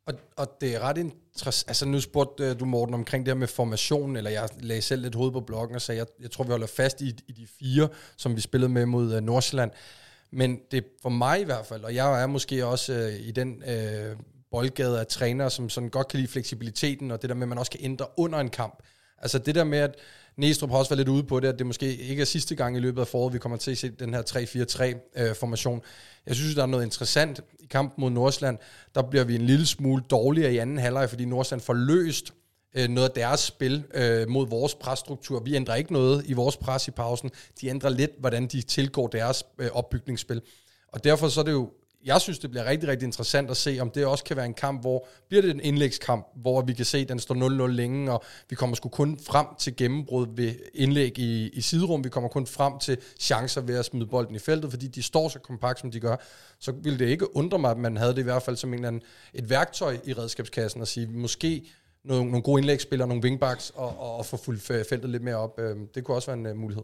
Og, 0.05 0.13
og 0.35 0.57
det 0.61 0.75
er 0.75 0.79
ret 0.79 0.97
interessant. 0.97 1.69
Altså 1.69 1.85
nu 1.85 1.99
spurgte 1.99 2.43
øh, 2.43 2.59
du 2.59 2.65
Morten 2.65 2.95
omkring 2.95 3.25
det 3.25 3.33
her 3.33 3.39
med 3.39 3.47
formation, 3.47 4.15
eller 4.15 4.31
jeg 4.31 4.49
lagde 4.59 4.81
selv 4.81 5.01
lidt 5.01 5.15
hoved 5.15 5.31
på 5.31 5.41
bloggen 5.41 5.75
og 5.75 5.81
sagde, 5.81 5.99
jeg, 5.99 6.07
jeg 6.21 6.31
tror, 6.31 6.43
vi 6.43 6.49
holder 6.51 6.67
fast 6.67 7.01
i, 7.01 7.15
i 7.27 7.31
de 7.31 7.47
fire, 7.59 7.89
som 8.17 8.35
vi 8.35 8.41
spillede 8.41 8.71
med 8.71 8.85
mod 8.85 9.15
uh, 9.15 9.23
Nordsjælland. 9.23 9.71
Men 10.31 10.59
det 10.71 10.85
for 11.01 11.09
mig 11.09 11.41
i 11.41 11.43
hvert 11.43 11.65
fald, 11.65 11.83
og 11.83 11.95
jeg 11.95 12.21
er 12.21 12.27
måske 12.27 12.65
også 12.65 12.93
uh, 12.93 13.27
i 13.27 13.31
den 13.31 13.63
uh, 13.67 14.17
boldgade 14.51 14.99
af 14.99 15.07
trænere, 15.07 15.49
som 15.49 15.69
sådan 15.69 15.89
godt 15.89 16.07
kan 16.07 16.19
lide 16.19 16.31
fleksibiliteten, 16.31 17.11
og 17.11 17.21
det 17.21 17.29
der 17.29 17.35
med, 17.35 17.43
at 17.43 17.49
man 17.49 17.57
også 17.57 17.71
kan 17.71 17.79
ændre 17.83 18.05
under 18.17 18.39
en 18.39 18.49
kamp. 18.49 18.83
Altså 19.17 19.39
det 19.39 19.55
der 19.55 19.63
med, 19.63 19.79
at 19.79 19.95
Næstrup 20.41 20.69
har 20.69 20.77
også 20.77 20.89
været 20.89 20.97
lidt 20.97 21.09
ude 21.09 21.23
på 21.23 21.39
det, 21.39 21.47
at 21.47 21.59
det 21.59 21.65
måske 21.67 21.95
ikke 21.95 22.21
er 22.21 22.25
sidste 22.25 22.55
gang 22.55 22.77
i 22.77 22.79
løbet 22.79 23.01
af 23.01 23.07
foråret, 23.07 23.33
vi 23.33 23.39
kommer 23.39 23.57
til 23.57 23.71
at 23.71 23.77
se 23.77 23.89
den 23.89 24.13
her 24.13 24.21
3-4-3-formation. 24.21 25.77
Øh, 25.77 25.81
Jeg 26.27 26.35
synes, 26.35 26.55
der 26.55 26.61
er 26.61 26.65
noget 26.65 26.83
interessant 26.83 27.41
i 27.59 27.65
kampen 27.65 28.01
mod 28.01 28.11
Nordsland. 28.11 28.57
Der 28.95 29.01
bliver 29.01 29.23
vi 29.23 29.35
en 29.35 29.41
lille 29.41 29.65
smule 29.65 30.03
dårligere 30.09 30.53
i 30.53 30.57
anden 30.57 30.77
halvleg, 30.77 31.09
fordi 31.09 31.25
Nordsland 31.25 31.61
får 31.61 31.73
løst 31.73 32.33
øh, 32.75 32.89
noget 32.89 33.09
af 33.09 33.15
deres 33.15 33.39
spil 33.39 33.83
øh, 33.93 34.29
mod 34.29 34.47
vores 34.47 34.75
presstruktur. 34.75 35.39
Vi 35.39 35.55
ændrer 35.55 35.75
ikke 35.75 35.93
noget 35.93 36.23
i 36.25 36.33
vores 36.33 36.57
pres 36.57 36.87
i 36.87 36.91
pausen. 36.91 37.31
De 37.61 37.67
ændrer 37.67 37.89
lidt, 37.89 38.11
hvordan 38.19 38.47
de 38.47 38.61
tilgår 38.61 39.07
deres 39.07 39.43
øh, 39.59 39.69
opbygningsspil. 39.73 40.41
Og 40.87 41.03
derfor 41.03 41.29
så 41.29 41.39
er 41.39 41.43
det 41.43 41.51
jo 41.51 41.69
jeg 42.05 42.21
synes, 42.21 42.39
det 42.39 42.49
bliver 42.49 42.65
rigtig, 42.65 42.89
rigtig 42.89 43.05
interessant 43.05 43.49
at 43.49 43.57
se, 43.57 43.77
om 43.81 43.89
det 43.89 44.05
også 44.05 44.23
kan 44.23 44.37
være 44.37 44.45
en 44.45 44.53
kamp, 44.53 44.81
hvor 44.81 45.07
bliver 45.29 45.41
det 45.41 45.51
en 45.51 45.59
indlægskamp, 45.59 46.27
hvor 46.35 46.61
vi 46.61 46.73
kan 46.73 46.85
se, 46.85 46.97
at 46.97 47.09
den 47.09 47.19
står 47.19 47.65
0-0 47.65 47.71
længe, 47.71 48.11
og 48.11 48.23
vi 48.49 48.55
kommer 48.55 48.75
sgu 48.75 48.89
kun 48.89 49.19
frem 49.19 49.45
til 49.59 49.75
gennembrud 49.75 50.27
ved 50.35 50.55
indlæg 50.73 51.19
i, 51.19 51.49
i 51.49 51.61
siderum. 51.61 52.03
Vi 52.03 52.09
kommer 52.09 52.29
kun 52.29 52.47
frem 52.47 52.79
til 52.79 52.97
chancer 53.19 53.61
ved 53.61 53.79
at 53.79 53.85
smide 53.85 54.05
bolden 54.05 54.35
i 54.35 54.39
feltet, 54.39 54.71
fordi 54.71 54.87
de 54.87 55.03
står 55.03 55.29
så 55.29 55.39
kompakt, 55.39 55.79
som 55.79 55.91
de 55.91 55.99
gør. 55.99 56.15
Så 56.59 56.71
ville 56.71 56.99
det 56.99 57.07
ikke 57.07 57.35
undre 57.35 57.59
mig, 57.59 57.71
at 57.71 57.77
man 57.77 57.97
havde 57.97 58.11
det 58.11 58.19
i 58.19 58.23
hvert 58.23 58.43
fald 58.43 58.55
som 58.55 58.69
en 58.69 58.73
eller 58.73 58.87
anden, 58.87 59.01
et 59.33 59.49
værktøj 59.49 59.97
i 60.05 60.13
redskabskassen, 60.13 60.81
at 60.81 60.87
sige, 60.87 61.07
måske 61.07 61.71
nogle, 62.03 62.25
nogle 62.25 62.41
gode 62.41 62.59
indlægsspillere, 62.59 63.07
nogle 63.07 63.23
wingbacks, 63.23 63.69
og, 63.75 63.99
og, 63.99 64.15
og 64.15 64.25
få 64.25 64.37
fuldt 64.37 64.87
feltet 64.89 65.09
lidt 65.09 65.23
mere 65.23 65.35
op. 65.35 65.59
Øhm, 65.59 65.87
det 65.95 66.03
kunne 66.03 66.17
også 66.17 66.31
være 66.31 66.39
en 66.39 66.45
uh, 66.45 66.57
mulighed. 66.57 66.83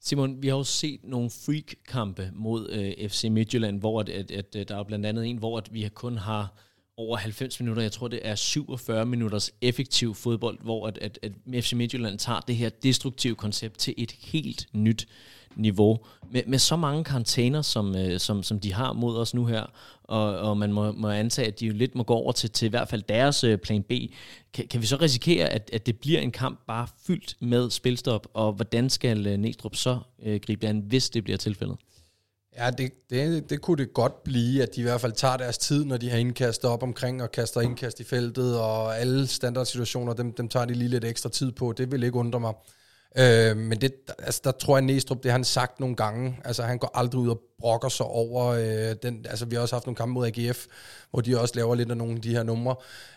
Simon, 0.00 0.42
vi 0.42 0.48
har 0.48 0.56
jo 0.56 0.64
set 0.64 1.00
nogle 1.04 1.30
freak-kampe 1.30 2.30
mod 2.34 2.70
øh, 2.70 3.08
FC 3.08 3.24
Midtjylland, 3.30 3.80
hvor 3.80 4.00
at, 4.00 4.08
at, 4.08 4.30
at, 4.30 4.56
øh, 4.56 4.68
der 4.68 4.76
er 4.76 4.84
blandt 4.84 5.06
andet 5.06 5.26
en, 5.26 5.38
hvor 5.38 5.58
at 5.58 5.74
vi 5.74 5.88
kun 5.94 6.16
har 6.16 6.67
over 6.98 7.16
90 7.16 7.60
minutter. 7.60 7.82
Jeg 7.82 7.92
tror, 7.92 8.08
det 8.08 8.20
er 8.22 8.34
47 8.34 9.06
minutters 9.06 9.50
effektiv 9.60 10.14
fodbold, 10.14 10.58
hvor 10.62 10.86
at, 10.86 10.98
at, 10.98 11.18
at 11.22 11.32
FC 11.64 11.72
Midtjylland 11.72 12.18
tager 12.18 12.40
det 12.40 12.56
her 12.56 12.68
destruktive 12.68 13.34
koncept 13.34 13.78
til 13.78 13.94
et 13.96 14.12
helt 14.12 14.66
nyt 14.72 15.08
niveau. 15.56 15.98
Med, 16.30 16.42
med 16.46 16.58
så 16.58 16.76
mange 16.76 17.04
karantæner, 17.04 17.62
som, 17.62 17.96
øh, 17.96 18.20
som, 18.20 18.42
som 18.42 18.60
de 18.60 18.72
har 18.72 18.92
mod 18.92 19.16
os 19.16 19.34
nu 19.34 19.46
her, 19.46 19.66
og, 20.04 20.38
og 20.38 20.56
man 20.56 20.72
må, 20.72 20.92
må 20.92 21.08
antage, 21.08 21.48
at 21.48 21.60
de 21.60 21.66
jo 21.66 21.72
lidt 21.72 21.94
må 21.94 22.02
gå 22.02 22.14
over 22.14 22.32
til, 22.32 22.50
til 22.50 22.66
i 22.66 22.68
hvert 22.68 22.88
fald 22.88 23.02
deres 23.02 23.44
øh, 23.44 23.58
plan 23.58 23.82
B. 23.82 23.92
Kan, 24.52 24.68
kan 24.68 24.80
vi 24.80 24.86
så 24.86 24.96
risikere, 24.96 25.48
at, 25.48 25.70
at 25.72 25.86
det 25.86 25.98
bliver 25.98 26.20
en 26.20 26.32
kamp 26.32 26.60
bare 26.66 26.86
fyldt 27.06 27.36
med 27.40 27.70
spilstop, 27.70 28.26
og 28.34 28.52
hvordan 28.52 28.90
skal 28.90 29.26
øh, 29.26 29.36
Næstrup 29.36 29.76
så 29.76 29.98
øh, 30.22 30.40
gribe 30.40 30.62
det 30.62 30.68
an, 30.68 30.78
hvis 30.78 31.10
det 31.10 31.24
bliver 31.24 31.36
tilfældet? 31.36 31.76
Ja, 32.58 32.70
det, 32.70 32.92
det, 33.10 33.50
det 33.50 33.60
kunne 33.60 33.76
det 33.76 33.92
godt 33.92 34.24
blive, 34.24 34.62
at 34.62 34.74
de 34.74 34.80
i 34.80 34.82
hvert 34.82 35.00
fald 35.00 35.12
tager 35.12 35.36
deres 35.36 35.58
tid, 35.58 35.84
når 35.84 35.96
de 35.96 36.10
har 36.10 36.18
indkast 36.18 36.64
op 36.64 36.82
omkring 36.82 37.22
og 37.22 37.32
kaster 37.32 37.60
indkast 37.60 38.00
i 38.00 38.04
feltet, 38.04 38.60
og 38.60 38.98
alle 38.98 39.26
standardsituationer, 39.26 40.12
dem, 40.12 40.32
dem 40.32 40.48
tager 40.48 40.66
de 40.66 40.74
lige 40.74 40.88
lidt 40.88 41.04
ekstra 41.04 41.28
tid 41.28 41.52
på. 41.52 41.72
Det 41.72 41.92
vil 41.92 42.02
ikke 42.02 42.18
undre 42.18 42.40
mig. 42.40 42.54
Øh, 43.16 43.56
men 43.56 43.80
det, 43.80 43.92
altså, 44.18 44.40
der 44.44 44.50
tror 44.50 44.76
jeg, 44.76 44.84
Næstrup, 44.84 45.22
det 45.22 45.30
har 45.30 45.38
han 45.38 45.44
sagt 45.44 45.80
nogle 45.80 45.96
gange. 45.96 46.38
Altså, 46.44 46.62
han 46.62 46.78
går 46.78 46.90
aldrig 46.94 47.20
ud 47.20 47.28
og 47.28 47.40
brokker 47.58 47.88
sig 47.88 48.06
over 48.06 48.46
øh, 48.46 48.96
den. 49.02 49.26
Altså, 49.28 49.44
vi 49.44 49.54
har 49.54 49.62
også 49.62 49.74
haft 49.74 49.86
nogle 49.86 49.96
kampe 49.96 50.12
mod 50.12 50.26
AGF, 50.26 50.66
hvor 51.10 51.20
de 51.20 51.40
også 51.40 51.54
laver 51.54 51.74
lidt 51.74 51.90
af 51.90 51.96
nogle 51.96 52.14
af 52.14 52.22
de 52.22 52.30
her 52.30 52.42
numre. 52.42 52.76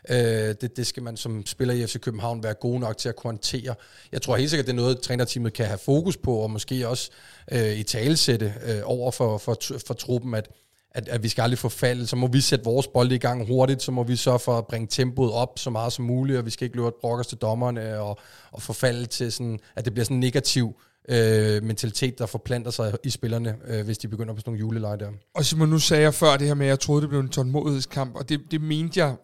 Øh, 0.09 0.55
det, 0.61 0.77
det 0.77 0.87
skal 0.87 1.03
man 1.03 1.17
som 1.17 1.45
spiller 1.45 1.73
i 1.73 1.87
FC 1.87 1.99
København 1.99 2.43
være 2.43 2.53
god 2.53 2.79
nok 2.79 2.97
til 2.97 3.09
at 3.09 3.15
kunne 3.15 3.27
håndtere. 3.31 3.75
Jeg 4.11 4.21
tror 4.21 4.35
helt 4.35 4.49
sikkert, 4.49 4.65
det 4.65 4.71
er 4.71 4.75
noget, 4.75 5.01
trænerteamet 5.01 5.53
kan 5.53 5.65
have 5.65 5.77
fokus 5.77 6.17
på, 6.17 6.35
og 6.35 6.51
måske 6.51 6.87
også 6.87 7.11
øh, 7.51 7.77
i 7.77 7.83
talesætte 7.83 8.53
øh, 8.65 8.81
over 8.83 9.11
for, 9.11 9.37
for, 9.37 9.57
for 9.87 9.93
truppen, 9.93 10.33
at 10.33 10.49
at, 10.91 11.07
at 11.07 11.23
vi 11.23 11.27
skal 11.27 11.41
aldrig 11.41 11.57
få 11.57 11.69
faldet, 11.69 12.09
så 12.09 12.15
må 12.15 12.27
vi 12.27 12.41
sætte 12.41 12.65
vores 12.65 12.87
bold 12.87 13.11
i 13.11 13.17
gang 13.17 13.47
hurtigt, 13.47 13.81
så 13.81 13.91
må 13.91 14.03
vi 14.03 14.15
sørge 14.15 14.39
for 14.39 14.57
at 14.57 14.67
bringe 14.67 14.87
tempoet 14.87 15.31
op 15.31 15.59
så 15.59 15.69
meget 15.69 15.93
som 15.93 16.05
muligt, 16.05 16.39
og 16.39 16.45
vi 16.45 16.51
skal 16.51 16.65
ikke 16.65 16.75
løbe 16.75 16.87
og 16.87 16.95
brokke 17.01 17.19
os 17.19 17.27
til 17.27 17.37
dommerne 17.37 17.99
og, 17.99 18.19
og 18.51 18.61
forfalde 18.61 19.05
til 19.05 19.31
sådan, 19.31 19.59
at 19.75 19.85
det 19.85 19.93
bliver 19.93 20.05
sådan 20.05 20.17
en 20.17 20.19
negativ 20.19 20.75
øh, 21.09 21.63
mentalitet, 21.63 22.19
der 22.19 22.25
forplanter 22.25 22.71
sig 22.71 22.93
i 23.03 23.09
spillerne, 23.09 23.55
øh, 23.67 23.85
hvis 23.85 23.97
de 23.97 24.07
begynder 24.07 24.33
på 24.33 24.39
sådan 24.39 24.51
nogle 24.51 24.59
juleleje 24.59 24.97
der. 24.97 25.09
Og 25.35 25.45
Simon, 25.45 25.69
nu 25.69 25.79
sagde 25.79 26.03
jeg 26.03 26.13
før 26.13 26.37
det 26.37 26.47
her 26.47 26.53
med, 26.53 26.65
at 26.65 26.69
jeg 26.69 26.79
troede, 26.79 27.01
det 27.01 27.09
blev 27.09 27.19
en 27.19 27.29
tålmodighedskamp, 27.29 28.15
og 28.15 28.29
det, 28.29 28.41
det 28.51 28.61
mente 28.61 28.99
jeg 28.99 29.15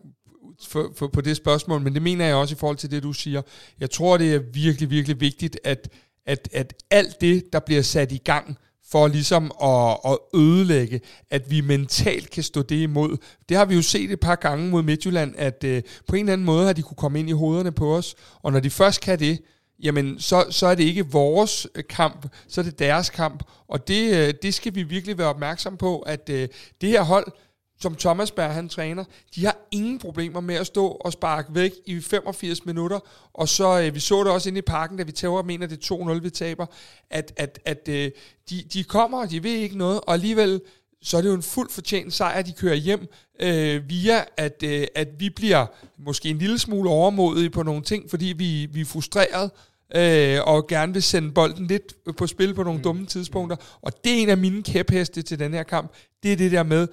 for, 0.68 0.92
for, 0.96 1.08
på 1.08 1.22
det 1.22 1.38
spørgsmål, 1.38 1.82
men 1.82 1.94
det 1.94 2.02
mener 2.02 2.26
jeg 2.26 2.36
også 2.36 2.56
i 2.56 2.58
forhold 2.58 2.78
til 2.78 2.92
det, 2.92 3.04
du 3.04 3.14
siger. 3.14 3.42
Jeg 3.80 3.90
tror, 3.92 4.18
det 4.18 4.36
er 4.36 4.40
virkelig, 4.54 4.90
virkelig 4.90 5.20
vigtigt, 5.20 5.60
at, 5.64 5.90
at, 6.26 6.50
at 6.54 6.74
alt 6.92 7.22
det, 7.22 7.44
der 7.54 7.60
bliver 7.60 7.82
sat 7.82 8.12
i 8.12 8.18
gang, 8.18 8.58
for 8.92 9.08
ligesom 9.08 9.52
at, 9.64 10.12
at 10.12 10.18
ødelægge, 10.40 11.02
at 11.30 11.52
vi 11.52 11.62
mentalt 11.62 12.30
kan 12.30 12.44
stå 12.44 12.62
det 12.62 12.76
imod. 12.76 13.18
Det 13.50 13.58
har 13.58 13.66
vi 13.66 13.76
jo 13.76 13.82
set 13.82 14.12
et 14.12 14.20
par 14.20 14.36
gange 14.36 14.70
mod 14.70 14.84
Midtjylland, 14.84 15.34
at 15.38 15.64
øh, 15.64 15.84
på 16.08 16.16
en 16.16 16.20
eller 16.20 16.34
anden 16.34 16.46
måde 16.46 16.66
har 16.66 16.74
de 16.74 16.82
kunne 16.82 16.96
komme 16.96 17.20
ind 17.20 17.30
i 17.30 17.34
hovederne 17.34 17.72
på 17.72 17.96
os, 17.96 18.16
og 18.42 18.52
når 18.52 18.60
de 18.60 18.70
først 18.70 19.02
kan 19.02 19.20
det, 19.20 19.40
jamen 19.84 20.20
så, 20.20 20.46
så 20.50 20.68
er 20.68 20.76
det 20.76 20.84
ikke 20.84 21.12
vores 21.12 21.68
øh, 21.76 21.84
kamp, 21.90 22.28
så 22.48 22.62
er 22.62 22.66
det 22.66 22.80
deres 22.80 23.10
kamp, 23.10 23.44
og 23.68 23.88
det, 23.88 24.14
øh, 24.14 24.34
det 24.42 24.54
skal 24.54 24.76
vi 24.76 24.84
virkelig 24.84 25.18
være 25.18 25.28
opmærksom 25.28 25.78
på, 25.78 26.00
at 26.00 26.30
øh, 26.30 26.48
det 26.82 26.90
her 26.90 27.02
hold, 27.02 27.32
som 27.80 27.96
Thomas 27.96 28.32
Berg 28.32 28.54
han 28.54 28.70
træner, 28.70 29.04
de 29.36 29.46
har 29.46 29.58
ingen 29.72 30.00
problemer 30.00 30.40
med 30.40 30.56
at 30.56 30.68
stå 30.68 30.88
og 30.88 31.14
sparke 31.14 31.56
væk 31.56 31.72
i 31.86 32.02
85 32.02 32.66
minutter, 32.66 33.00
og 33.34 33.50
så, 33.50 33.82
øh, 33.82 33.96
vi 33.96 34.00
så 34.00 34.24
det 34.24 34.32
også 34.32 34.50
inde 34.50 34.60
i 34.60 34.62
parken, 34.62 34.98
da 34.98 35.04
vi 35.04 35.12
tæver 35.12 35.44
mener 35.44 35.68
det 35.68 35.92
2-0, 35.92 36.20
vi 36.20 36.30
taber, 36.30 36.66
at, 37.10 37.34
at, 37.36 37.60
at 37.66 37.90
øh, 37.90 38.12
de, 38.50 38.64
de 38.74 38.84
kommer, 38.84 39.22
og 39.22 39.32
de 39.32 39.44
ved 39.44 39.52
ikke 39.52 39.78
noget, 39.78 40.02
og 40.02 40.14
alligevel, 40.14 40.62
så 41.02 41.18
er 41.18 41.22
det 41.22 41.30
jo 41.30 41.34
en 41.34 41.44
fuld 41.44 41.70
fortjent 41.70 42.14
sejr, 42.14 42.42
de 42.42 42.54
kører 42.54 42.76
hjem, 42.76 43.08
øh, 43.40 43.90
via 43.90 44.24
at, 44.38 44.64
øh, 44.64 44.88
at 44.96 45.08
vi 45.20 45.30
bliver 45.30 45.66
måske 45.98 46.30
en 46.30 46.38
lille 46.38 46.60
smule 46.60 46.90
overmodige 46.90 47.50
på 47.50 47.64
nogle 47.64 47.84
ting, 47.84 48.10
fordi 48.10 48.26
vi, 48.26 48.66
vi 48.72 48.82
er 48.82 48.86
frustreret, 48.86 49.52
øh, 49.96 50.40
og 50.44 50.68
gerne 50.68 50.94
vil 50.94 51.04
sende 51.04 51.32
bolden 51.32 51.68
lidt 51.68 52.16
på 52.18 52.28
spil 52.28 52.54
på 52.54 52.64
nogle 52.64 52.78
mm. 52.78 52.84
dumme 52.84 53.06
tidspunkter. 53.06 53.56
Og 53.82 54.04
det 54.04 54.12
er 54.12 54.18
en 54.18 54.30
af 54.30 54.38
mine 54.38 54.64
kæpheste 54.64 55.22
til 55.22 55.40
den 55.40 55.54
her 55.54 55.64
kamp. 55.64 55.92
Det 56.24 56.32
er 56.32 56.36
det 56.36 56.52
der 56.52 56.64
med, 56.64 56.88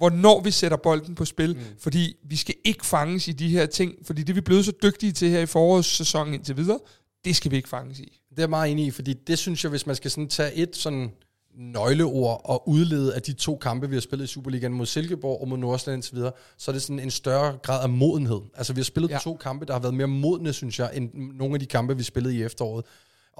hvornår 0.00 0.40
vi 0.40 0.50
sætter 0.50 0.76
bolden 0.76 1.14
på 1.14 1.24
spil, 1.24 1.54
mm. 1.56 1.62
fordi 1.78 2.16
vi 2.22 2.36
skal 2.36 2.54
ikke 2.64 2.86
fanges 2.86 3.28
i 3.28 3.32
de 3.32 3.48
her 3.48 3.66
ting, 3.66 3.94
fordi 4.02 4.22
det 4.22 4.34
vi 4.34 4.38
er 4.38 4.44
blevet 4.44 4.64
så 4.64 4.72
dygtige 4.82 5.12
til 5.12 5.28
her 5.28 5.40
i 5.40 5.46
forårssæsonen 5.46 6.34
indtil 6.34 6.56
videre, 6.56 6.78
det 7.24 7.36
skal 7.36 7.50
vi 7.50 7.56
ikke 7.56 7.68
fanges 7.68 8.00
i. 8.00 8.20
Det 8.36 8.42
er 8.42 8.46
meget 8.46 8.70
enig 8.70 8.86
i, 8.86 8.90
fordi 8.90 9.12
det 9.12 9.38
synes 9.38 9.64
jeg, 9.64 9.70
hvis 9.70 9.86
man 9.86 9.96
skal 9.96 10.10
sådan 10.10 10.28
tage 10.28 10.54
et 10.54 10.76
sådan 10.76 11.12
nøgleord 11.54 12.40
og 12.44 12.68
udlede 12.68 13.14
af 13.14 13.22
de 13.22 13.32
to 13.32 13.56
kampe, 13.56 13.88
vi 13.88 13.96
har 13.96 14.00
spillet 14.00 14.24
i 14.24 14.28
Superligaen 14.28 14.72
mod 14.72 14.86
Silkeborg 14.86 15.40
og 15.40 15.48
mod 15.48 15.58
Nordsjælland 15.58 16.14
videre, 16.14 16.32
så 16.58 16.70
er 16.70 16.72
det 16.72 16.82
sådan 16.82 17.00
en 17.00 17.10
større 17.10 17.58
grad 17.62 17.82
af 17.82 17.88
modenhed. 17.88 18.40
Altså 18.54 18.72
vi 18.72 18.80
har 18.80 18.84
spillet 18.84 19.10
ja. 19.10 19.18
to 19.18 19.36
kampe, 19.36 19.66
der 19.66 19.72
har 19.72 19.80
været 19.80 19.94
mere 19.94 20.06
modne, 20.06 20.52
synes 20.52 20.78
jeg, 20.78 20.90
end 20.94 21.10
nogle 21.14 21.54
af 21.54 21.60
de 21.60 21.66
kampe, 21.66 21.96
vi 21.96 22.02
spillede 22.02 22.36
i 22.36 22.42
efteråret. 22.42 22.84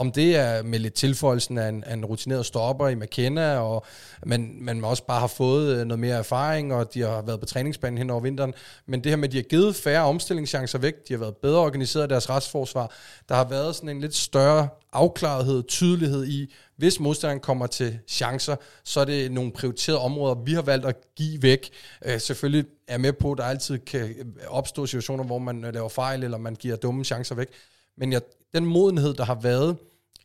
Om 0.01 0.13
det 0.13 0.37
er 0.37 0.63
med 0.63 0.79
lidt 0.79 0.95
tilføjelsen 0.95 1.59
af 1.59 1.69
en, 1.69 1.85
af 1.85 1.95
en 1.95 2.05
rutineret 2.05 2.47
stopper 2.47 2.89
i 2.89 2.95
McKenna, 2.95 3.59
og 3.59 3.85
man, 4.27 4.59
man 4.61 4.85
også 4.85 5.05
bare 5.07 5.21
har 5.21 5.27
fået 5.27 5.77
øh, 5.77 5.87
noget 5.87 5.99
mere 5.99 6.17
erfaring, 6.17 6.75
og 6.75 6.95
de 6.95 7.01
har 7.01 7.23
været 7.23 7.41
på 7.41 7.47
træningsbanen 7.47 7.99
hen 7.99 8.11
over 8.11 8.21
vinteren. 8.21 8.55
Men 8.87 9.05
det 9.05 9.13
her 9.13 9.17
med, 9.17 9.29
at 9.29 9.33
de 9.33 9.37
har 9.37 9.43
givet 9.43 9.77
færre 9.77 10.05
omstillingschancer 10.05 10.79
væk, 10.79 10.95
de 11.09 11.13
har 11.13 11.19
været 11.21 11.37
bedre 11.37 11.59
organiseret 11.59 12.05
i 12.05 12.09
deres 12.09 12.31
retsforsvar. 12.31 12.93
Der 13.29 13.35
har 13.35 13.45
været 13.45 13.75
sådan 13.75 13.89
en 13.89 14.01
lidt 14.01 14.15
større 14.15 14.69
afklarethed, 14.93 15.63
tydelighed 15.69 16.27
i, 16.27 16.55
hvis 16.77 17.01
modstanderen 17.01 17.41
kommer 17.41 17.67
til 17.67 17.99
chancer, 18.09 18.57
så 18.85 19.01
er 19.01 19.05
det 19.05 19.33
nogle 19.33 19.53
prioriterede 19.53 20.01
områder, 20.01 20.35
vi 20.35 20.53
har 20.53 20.63
valgt 20.63 20.87
at 20.87 20.97
give 21.17 21.43
væk. 21.43 21.71
Øh, 22.05 22.21
selvfølgelig 22.21 22.65
er 22.89 22.93
jeg 22.93 23.01
med 23.01 23.13
på, 23.13 23.33
at 23.33 23.39
der 23.39 23.45
altid 23.45 23.79
kan 23.79 24.15
opstå 24.49 24.87
situationer, 24.87 25.25
hvor 25.25 25.39
man 25.39 25.65
øh, 25.65 25.75
laver 25.75 25.89
fejl, 25.89 26.25
eller 26.25 26.39
man 26.39 26.55
giver 26.55 26.77
dumme 26.77 27.05
chancer 27.05 27.35
væk. 27.35 27.49
Men 27.97 28.13
jeg, 28.13 28.21
den 28.55 28.67
modenhed, 28.67 29.15
der 29.15 29.25
har 29.25 29.39
været 29.43 29.77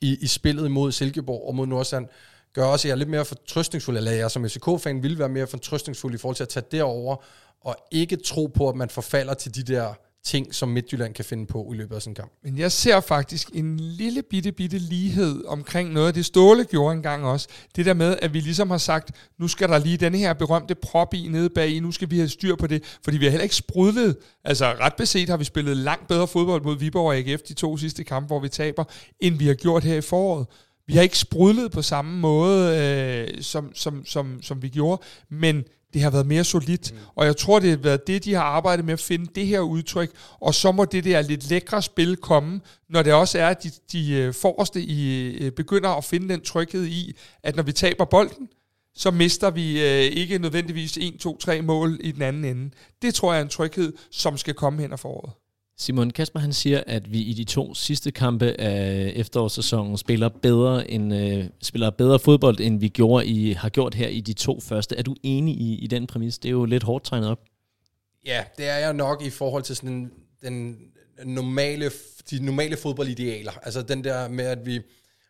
i, 0.01 0.17
i 0.21 0.27
spillet 0.27 0.71
mod 0.71 0.91
Silkeborg 0.91 1.47
og 1.47 1.55
mod 1.55 1.67
Nordsjælland, 1.67 2.07
gør 2.53 2.65
også, 2.65 2.87
at 2.87 2.89
jeg 2.89 2.91
er 2.91 2.97
lidt 2.97 3.09
mere 3.09 3.25
fortrøstningsfuld, 3.25 3.97
eller 3.97 4.11
jeg 4.11 4.31
som 4.31 4.49
FCK-fan 4.49 5.03
ville 5.03 5.19
være 5.19 5.29
mere 5.29 5.47
fortrøstningsfuld 5.47 6.13
i 6.13 6.17
forhold 6.17 6.35
til 6.35 6.43
at 6.43 6.49
tage 6.49 6.65
derover 6.71 7.15
og 7.61 7.75
ikke 7.91 8.15
tro 8.15 8.45
på, 8.45 8.69
at 8.69 8.75
man 8.75 8.89
forfalder 8.89 9.33
til 9.33 9.55
de 9.55 9.63
der 9.73 9.93
ting, 10.25 10.55
som 10.55 10.69
Midtjylland 10.69 11.13
kan 11.13 11.25
finde 11.25 11.45
på 11.45 11.71
i 11.73 11.75
løbet 11.75 11.95
af 11.95 12.01
sådan 12.01 12.11
en 12.11 12.15
kamp. 12.15 12.31
Men 12.43 12.57
jeg 12.57 12.71
ser 12.71 12.99
faktisk 12.99 13.49
en 13.53 13.79
lille 13.79 14.23
bitte, 14.23 14.51
bitte 14.51 14.77
lighed 14.77 15.45
omkring 15.47 15.93
noget 15.93 16.07
af 16.07 16.13
det, 16.13 16.25
Ståle 16.25 16.63
gjorde 16.63 16.95
engang 16.95 17.25
også. 17.25 17.47
Det 17.75 17.85
der 17.85 17.93
med, 17.93 18.17
at 18.21 18.33
vi 18.33 18.39
ligesom 18.39 18.69
har 18.69 18.77
sagt, 18.77 19.11
nu 19.39 19.47
skal 19.47 19.69
der 19.69 19.77
lige 19.77 19.97
den 19.97 20.15
her 20.15 20.33
berømte 20.33 20.75
prop 20.75 21.13
i 21.13 21.27
nede 21.27 21.49
bag 21.49 21.69
i, 21.69 21.79
nu 21.79 21.91
skal 21.91 22.11
vi 22.11 22.17
have 22.17 22.29
styr 22.29 22.55
på 22.55 22.67
det, 22.67 22.83
fordi 23.03 23.17
vi 23.17 23.25
har 23.25 23.31
heller 23.31 23.43
ikke 23.43 23.55
sprudlet. 23.55 24.17
Altså 24.43 24.65
ret 24.65 24.95
beset 24.95 25.29
har 25.29 25.37
vi 25.37 25.43
spillet 25.43 25.77
langt 25.77 26.07
bedre 26.07 26.27
fodbold 26.27 26.63
mod 26.63 26.77
Viborg 26.77 27.07
og 27.07 27.15
AGF 27.15 27.41
de 27.41 27.53
to 27.53 27.77
sidste 27.77 28.03
kampe, 28.03 28.27
hvor 28.27 28.39
vi 28.39 28.49
taber, 28.49 28.83
end 29.19 29.37
vi 29.37 29.47
har 29.47 29.53
gjort 29.53 29.83
her 29.83 29.95
i 29.95 30.01
foråret. 30.01 30.47
Vi 30.87 30.93
har 30.93 31.01
ikke 31.01 31.17
sprudlet 31.17 31.71
på 31.71 31.81
samme 31.81 32.19
måde, 32.19 32.77
øh, 32.79 33.41
som, 33.41 33.71
som, 33.75 34.05
som, 34.05 34.41
som 34.41 34.61
vi 34.61 34.69
gjorde, 34.69 35.01
men 35.29 35.63
det 35.95 36.03
har 36.03 36.09
været 36.09 36.25
mere 36.25 36.43
solidt, 36.43 36.91
mm. 36.93 36.99
og 37.15 37.25
jeg 37.25 37.37
tror, 37.37 37.59
det 37.59 37.69
har 37.69 37.77
været 37.77 38.07
det, 38.07 38.23
de 38.23 38.33
har 38.33 38.43
arbejdet 38.43 38.85
med 38.85 38.93
at 38.93 38.99
finde 38.99 39.25
det 39.35 39.47
her 39.47 39.59
udtryk, 39.59 40.11
og 40.39 40.53
så 40.53 40.71
må 40.71 40.85
det 40.85 41.03
der 41.03 41.21
lidt 41.21 41.49
lækre 41.49 41.81
spil 41.81 42.17
komme, 42.17 42.61
når 42.89 43.03
det 43.03 43.13
også 43.13 43.39
er, 43.39 43.47
at 43.47 43.63
de, 43.63 43.71
de 43.91 44.13
øh, 44.13 44.33
forreste 44.33 44.81
i, 44.81 45.31
øh, 45.37 45.51
begynder 45.51 45.89
at 45.89 46.03
finde 46.03 46.29
den 46.29 46.41
tryghed 46.41 46.85
i, 46.85 47.15
at 47.43 47.55
når 47.55 47.63
vi 47.63 47.71
taber 47.71 48.05
bolden, 48.05 48.47
så 48.95 49.11
mister 49.11 49.49
vi 49.49 49.81
øh, 49.81 50.03
ikke 50.03 50.37
nødvendigvis 50.37 50.97
1, 50.97 51.19
2, 51.19 51.37
3 51.37 51.61
mål 51.61 51.97
i 52.01 52.11
den 52.11 52.21
anden 52.21 52.45
ende. 52.45 52.71
Det 53.01 53.13
tror 53.13 53.33
jeg 53.33 53.39
er 53.39 53.43
en 53.43 53.49
tryghed, 53.49 53.93
som 54.11 54.37
skal 54.37 54.53
komme 54.53 54.81
hen 54.81 54.93
ad 54.93 54.97
foråret. 54.97 55.33
Simon 55.77 56.11
Kasper 56.11 56.39
han 56.39 56.53
siger, 56.53 56.83
at 56.87 57.11
vi 57.11 57.21
i 57.21 57.33
de 57.33 57.43
to 57.43 57.73
sidste 57.73 58.11
kampe 58.11 58.45
af 58.59 59.11
efterårssæsonen 59.15 59.97
spiller 59.97 60.29
bedre, 60.29 60.91
end, 60.91 61.15
øh, 61.15 61.45
spiller 61.61 61.89
bedre 61.89 62.19
fodbold, 62.19 62.59
end 62.59 62.79
vi 62.79 62.87
gjorde 62.87 63.25
i, 63.25 63.53
har 63.53 63.69
gjort 63.69 63.95
her 63.95 64.07
i 64.07 64.21
de 64.21 64.33
to 64.33 64.59
første. 64.59 64.95
Er 64.95 65.03
du 65.03 65.15
enig 65.23 65.55
i, 65.55 65.75
i 65.75 65.87
den 65.87 66.07
præmis? 66.07 66.37
Det 66.37 66.49
er 66.49 66.51
jo 66.51 66.65
lidt 66.65 66.83
hårdt 66.83 67.05
tegnet 67.05 67.29
op. 67.29 67.39
Ja, 68.25 68.43
det 68.57 68.69
er 68.69 68.77
jeg 68.77 68.93
nok 68.93 69.21
i 69.25 69.29
forhold 69.29 69.63
til 69.63 69.75
sådan 69.75 70.11
den 70.41 70.77
normale, 71.25 71.91
de 72.29 72.45
normale 72.45 72.77
fodboldidealer. 72.77 73.51
Altså 73.63 73.81
den 73.81 74.03
der 74.03 74.27
med, 74.27 74.45
at 74.45 74.65
vi 74.65 74.81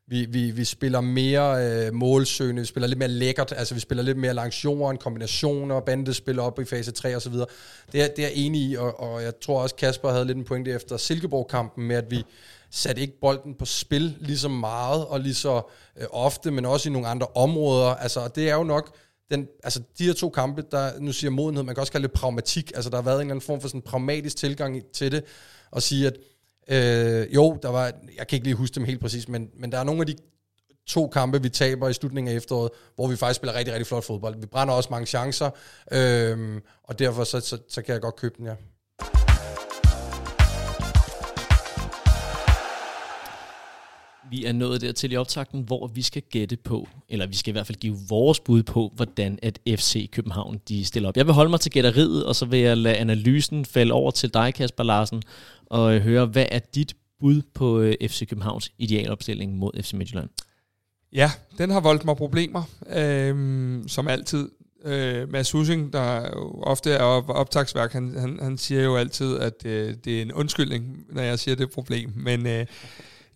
vi, 0.08 0.26
vi, 0.26 0.52
vi 0.52 0.64
spiller 0.66 1.02
mere 1.02 1.66
øh, 1.66 1.94
målsøgende, 1.94 2.62
vi 2.62 2.66
spiller 2.66 2.88
lidt 2.88 3.00
mere 3.00 3.10
lækkert, 3.10 3.54
altså 3.58 3.74
vi 3.74 3.80
spiller 3.80 4.04
lidt 4.04 4.18
mere 4.18 4.34
langs 4.34 4.66
jorden, 4.66 4.98
kombinationer, 4.98 5.80
bandespil 5.80 6.40
op 6.40 6.60
i 6.60 6.66
fase 6.66 6.92
3 6.92 7.16
osv. 7.16 7.34
så. 7.34 7.46
Det 7.92 8.02
er, 8.02 8.08
det 8.08 8.20
er 8.20 8.28
jeg 8.28 8.32
enig 8.36 8.62
i, 8.62 8.76
og, 8.76 9.00
og 9.00 9.24
jeg 9.24 9.40
tror 9.40 9.62
også, 9.62 9.76
Kasper 9.76 10.10
havde 10.10 10.26
lidt 10.26 10.38
en 10.38 10.44
pointe 10.44 10.72
efter 10.72 10.98
Silkeborg-kampen 10.98 11.88
med, 11.88 11.96
at 11.96 12.12
vi 12.12 12.24
satte 12.72 13.02
ikke 13.02 13.20
bolden 13.22 13.56
på 13.56 13.66
spil 13.66 14.18
lige 14.20 14.38
så 14.38 14.50
meget 14.50 15.06
og 15.06 15.20
lige 15.20 15.34
så 15.34 15.62
øh, 15.98 16.08
ofte, 16.12 16.52
men 16.52 16.66
også 16.66 16.90
i 16.90 16.92
nogle 16.92 17.08
andre 17.08 17.28
områder. 17.36 17.88
Altså 17.88 18.28
det 18.36 18.50
er 18.50 18.56
jo 18.56 18.64
nok, 18.64 18.96
den, 19.32 19.48
altså 19.64 19.82
de 19.98 20.04
her 20.04 20.14
to 20.14 20.30
kampe, 20.30 20.64
der 20.72 21.00
nu 21.00 21.12
siger 21.12 21.32
modenhed, 21.32 21.64
man 21.64 21.76
kan 21.76 21.82
også 21.82 21.92
kalde 21.92 22.08
det 22.08 22.14
pragmatik, 22.14 22.72
altså 22.76 22.90
der 22.90 22.96
har 22.96 23.04
været 23.04 23.16
en 23.16 23.22
eller 23.22 23.34
anden 23.34 23.46
form 23.46 23.62
for 23.62 23.68
sådan 23.68 23.82
pragmatisk 23.82 24.38
tilgang 24.38 24.82
til 24.94 25.12
det, 25.12 25.24
og 25.72 25.82
sige, 25.82 26.08
at 26.08 26.18
Øh, 26.68 27.36
jo, 27.36 27.60
der 27.62 27.70
var, 27.70 27.86
jeg 28.18 28.28
kan 28.28 28.38
ikke 28.38 28.44
lige 28.44 28.56
huske 28.56 28.76
dem 28.76 28.84
helt 28.84 29.02
præcis, 29.02 29.28
men, 29.28 29.50
men 29.60 29.72
der 29.72 29.78
er 29.78 29.84
nogle 29.84 30.02
af 30.02 30.08
de 30.08 30.16
to 30.88 31.08
kampe, 31.08 31.42
vi 31.42 31.50
taber 31.50 31.90
i 31.90 31.94
slutningen 31.94 32.34
af 32.34 32.38
efteråret, 32.38 32.72
hvor 32.96 33.08
vi 33.08 33.16
faktisk 33.16 33.36
spiller 33.36 33.54
rigtig, 33.56 33.74
rigtig 33.74 33.88
flot 33.88 34.04
fodbold. 34.04 34.40
Vi 34.40 34.46
brænder 34.46 34.74
også 34.74 34.90
mange 34.92 35.06
chancer, 35.06 35.50
øh, 35.92 36.62
og 36.84 37.00
derfor 37.00 37.24
så, 37.24 37.40
så, 37.40 37.58
så 37.70 37.82
kan 37.82 37.94
jeg 37.94 38.02
godt 38.02 38.16
købe 38.16 38.36
den, 38.38 38.46
ja. 38.46 38.56
Vi 44.36 44.46
er 44.46 44.54
nået 44.54 44.82
dertil 44.82 45.12
i 45.12 45.16
optakten, 45.16 45.62
hvor 45.62 45.88
vi 45.88 46.02
skal 46.02 46.22
gætte 46.22 46.58
på, 46.58 46.88
eller 47.10 47.28
vi 47.28 47.36
skal 47.36 47.52
i 47.52 47.52
hvert 47.52 47.68
fald 47.68 47.78
give 47.78 47.98
vores 48.10 48.40
bud 48.40 48.64
på, 48.64 48.92
hvordan 48.96 49.40
at 49.42 49.60
FC 49.68 50.10
København 50.12 50.62
de 50.70 50.86
stiller 50.86 51.10
op. 51.10 51.18
Jeg 51.18 51.26
vil 51.26 51.34
holde 51.34 51.50
mig 51.50 51.60
til 51.60 51.72
gætteriet, 51.72 52.26
og 52.26 52.36
så 52.36 52.46
vil 52.46 52.60
jeg 52.60 52.78
lade 52.78 52.96
analysen 52.96 53.66
falde 53.66 53.94
over 53.94 54.12
til 54.12 54.34
dig, 54.34 54.54
Kasper 54.54 54.84
Larsen, 54.84 55.22
og 55.66 55.96
øh, 55.96 56.02
høre, 56.02 56.26
hvad 56.26 56.46
er 56.52 56.60
dit 56.60 56.96
bud 57.20 57.42
på 57.54 57.80
øh, 57.80 57.96
FC 58.08 58.30
Københavns 58.30 58.72
idealopstilling 58.78 59.58
mod 59.58 59.84
FC 59.84 59.94
Midtjylland? 59.94 60.30
Ja, 61.14 61.32
den 61.58 61.70
har 61.70 61.80
voldt 61.80 62.06
mig 62.06 62.18
problemer, 62.18 62.64
øhm, 62.96 63.84
som 63.88 64.08
altid. 64.08 64.50
Øh, 64.86 65.32
Mads 65.32 65.52
Husing, 65.52 65.94
der 65.94 66.30
ofte 66.64 66.92
er 66.92 67.04
op- 67.04 67.30
optagsværk, 67.30 67.94
han, 67.94 68.16
han, 68.20 68.40
han 68.42 68.58
siger 68.58 68.84
jo 68.84 68.96
altid, 68.96 69.38
at 69.40 69.66
øh, 69.66 69.94
det 70.06 70.18
er 70.18 70.22
en 70.22 70.34
undskyldning, 70.34 71.06
når 71.10 71.22
jeg 71.22 71.40
siger 71.40 71.56
det 71.56 71.72
problem. 71.72 72.14
Men 72.16 72.48
øh, 72.48 72.66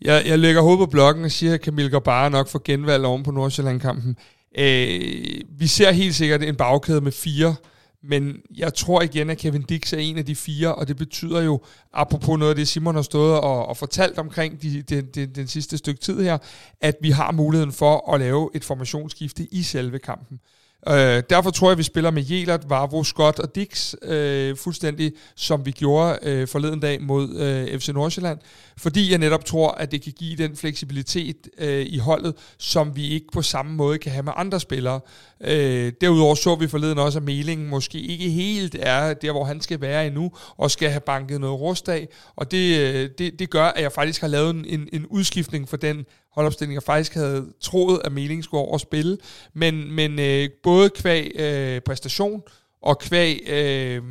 jeg, 0.01 0.23
jeg 0.25 0.39
lægger 0.39 0.61
hovedet 0.61 0.79
på 0.79 0.85
blokken 0.85 1.25
og 1.25 1.31
siger, 1.31 1.53
at 1.53 1.63
Camille 1.63 2.01
bare 2.01 2.29
nok 2.29 2.47
for 2.47 2.61
genvalg 2.65 3.05
oven 3.05 3.23
på 3.23 3.31
Nordsjælland-kampen. 3.31 4.17
Øh, 4.57 5.41
vi 5.59 5.67
ser 5.67 5.91
helt 5.91 6.15
sikkert 6.15 6.43
en 6.43 6.55
bagkæde 6.55 7.01
med 7.01 7.11
fire, 7.11 7.55
men 8.03 8.37
jeg 8.57 8.73
tror 8.73 9.01
igen, 9.01 9.29
at 9.29 9.37
Kevin 9.37 9.61
Dix 9.61 9.93
er 9.93 9.97
en 9.97 10.17
af 10.17 10.25
de 10.25 10.35
fire, 10.35 10.75
og 10.75 10.87
det 10.87 10.97
betyder 10.97 11.41
jo, 11.41 11.61
apropos 11.93 12.39
noget 12.39 12.49
af 12.49 12.55
det, 12.55 12.67
Simon 12.67 12.95
har 12.95 13.01
stået 13.01 13.39
og, 13.39 13.65
og 13.65 13.77
fortalt 13.77 14.17
omkring 14.17 14.61
de, 14.61 14.81
de, 14.81 15.01
de, 15.01 15.25
den 15.25 15.47
sidste 15.47 15.77
stykke 15.77 16.01
tid 16.01 16.21
her, 16.21 16.37
at 16.81 16.95
vi 17.01 17.09
har 17.09 17.31
muligheden 17.31 17.71
for 17.71 18.13
at 18.13 18.19
lave 18.19 18.49
et 18.53 18.63
formationsskifte 18.63 19.47
i 19.51 19.63
selve 19.63 19.99
kampen. 19.99 20.39
Øh, 20.87 21.23
derfor 21.29 21.49
tror 21.49 21.67
jeg, 21.67 21.71
at 21.71 21.77
vi 21.77 21.83
spiller 21.83 22.11
med 22.11 22.23
Jelert, 22.23 22.69
Varvo, 22.69 23.03
Scott 23.03 23.39
og 23.39 23.55
Dix, 23.55 23.93
øh, 24.01 24.57
fuldstændig 24.57 25.13
som 25.35 25.65
vi 25.65 25.71
gjorde 25.71 26.19
øh, 26.21 26.47
forleden 26.47 26.79
dag 26.79 27.01
mod 27.01 27.35
øh, 27.35 27.79
FC 27.79 27.87
Nordsjælland, 27.87 28.39
fordi 28.77 29.11
jeg 29.11 29.17
netop 29.17 29.45
tror, 29.45 29.71
at 29.71 29.91
det 29.91 30.01
kan 30.01 30.13
give 30.13 30.35
den 30.35 30.55
fleksibilitet 30.55 31.49
øh, 31.57 31.85
i 31.89 31.97
holdet, 31.97 32.35
som 32.57 32.95
vi 32.95 33.07
ikke 33.07 33.27
på 33.33 33.41
samme 33.41 33.73
måde 33.73 33.97
kan 33.97 34.11
have 34.11 34.23
med 34.23 34.33
andre 34.35 34.59
spillere. 34.59 34.99
Øh, 35.43 35.93
derudover 36.01 36.35
så 36.35 36.55
vi 36.55 36.67
forleden 36.67 36.97
også, 36.97 37.19
at 37.19 37.23
Melingen 37.23 37.69
måske 37.69 37.99
ikke 37.99 38.29
helt 38.29 38.75
er 38.79 39.13
der, 39.13 39.31
hvor 39.31 39.43
han 39.43 39.61
skal 39.61 39.81
være 39.81 40.07
endnu, 40.07 40.31
og 40.57 40.71
skal 40.71 40.89
have 40.89 40.99
banket 40.99 41.41
noget 41.41 41.59
rust 41.59 41.89
af, 41.89 42.07
og 42.35 42.51
det, 42.51 42.79
øh, 42.79 43.09
det, 43.17 43.39
det 43.39 43.49
gør, 43.49 43.63
at 43.63 43.83
jeg 43.83 43.91
faktisk 43.91 44.21
har 44.21 44.27
lavet 44.27 44.49
en, 44.49 44.89
en 44.93 45.05
udskiftning 45.05 45.69
for 45.69 45.77
den 45.77 46.05
holdopstilling, 46.31 46.73
jeg 46.73 46.83
faktisk 46.83 47.13
havde 47.13 47.45
troet, 47.61 48.01
at 48.05 48.11
Meling 48.11 48.43
skulle 48.43 48.61
over 48.61 48.75
at 48.75 48.81
spille. 48.81 49.17
Men, 49.53 49.91
men 49.91 50.19
øh, 50.19 50.49
både 50.63 50.89
kvæg 50.89 51.31
øh, 51.35 51.81
præstation 51.81 52.41
og 52.81 52.99
kvæg 52.99 53.49
øh, 53.49 54.03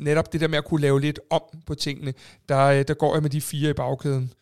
netop 0.00 0.32
det 0.32 0.40
der 0.40 0.48
med 0.48 0.58
at 0.58 0.64
kunne 0.64 0.80
lave 0.80 1.00
lidt 1.00 1.20
om 1.30 1.42
på 1.66 1.74
tingene, 1.74 2.14
der, 2.48 2.58
øh, 2.58 2.84
der 2.88 2.94
går 2.94 3.14
jeg 3.14 3.22
med 3.22 3.30
de 3.30 3.40
fire 3.40 3.70
i 3.70 3.72
bagkæden. 3.72 4.32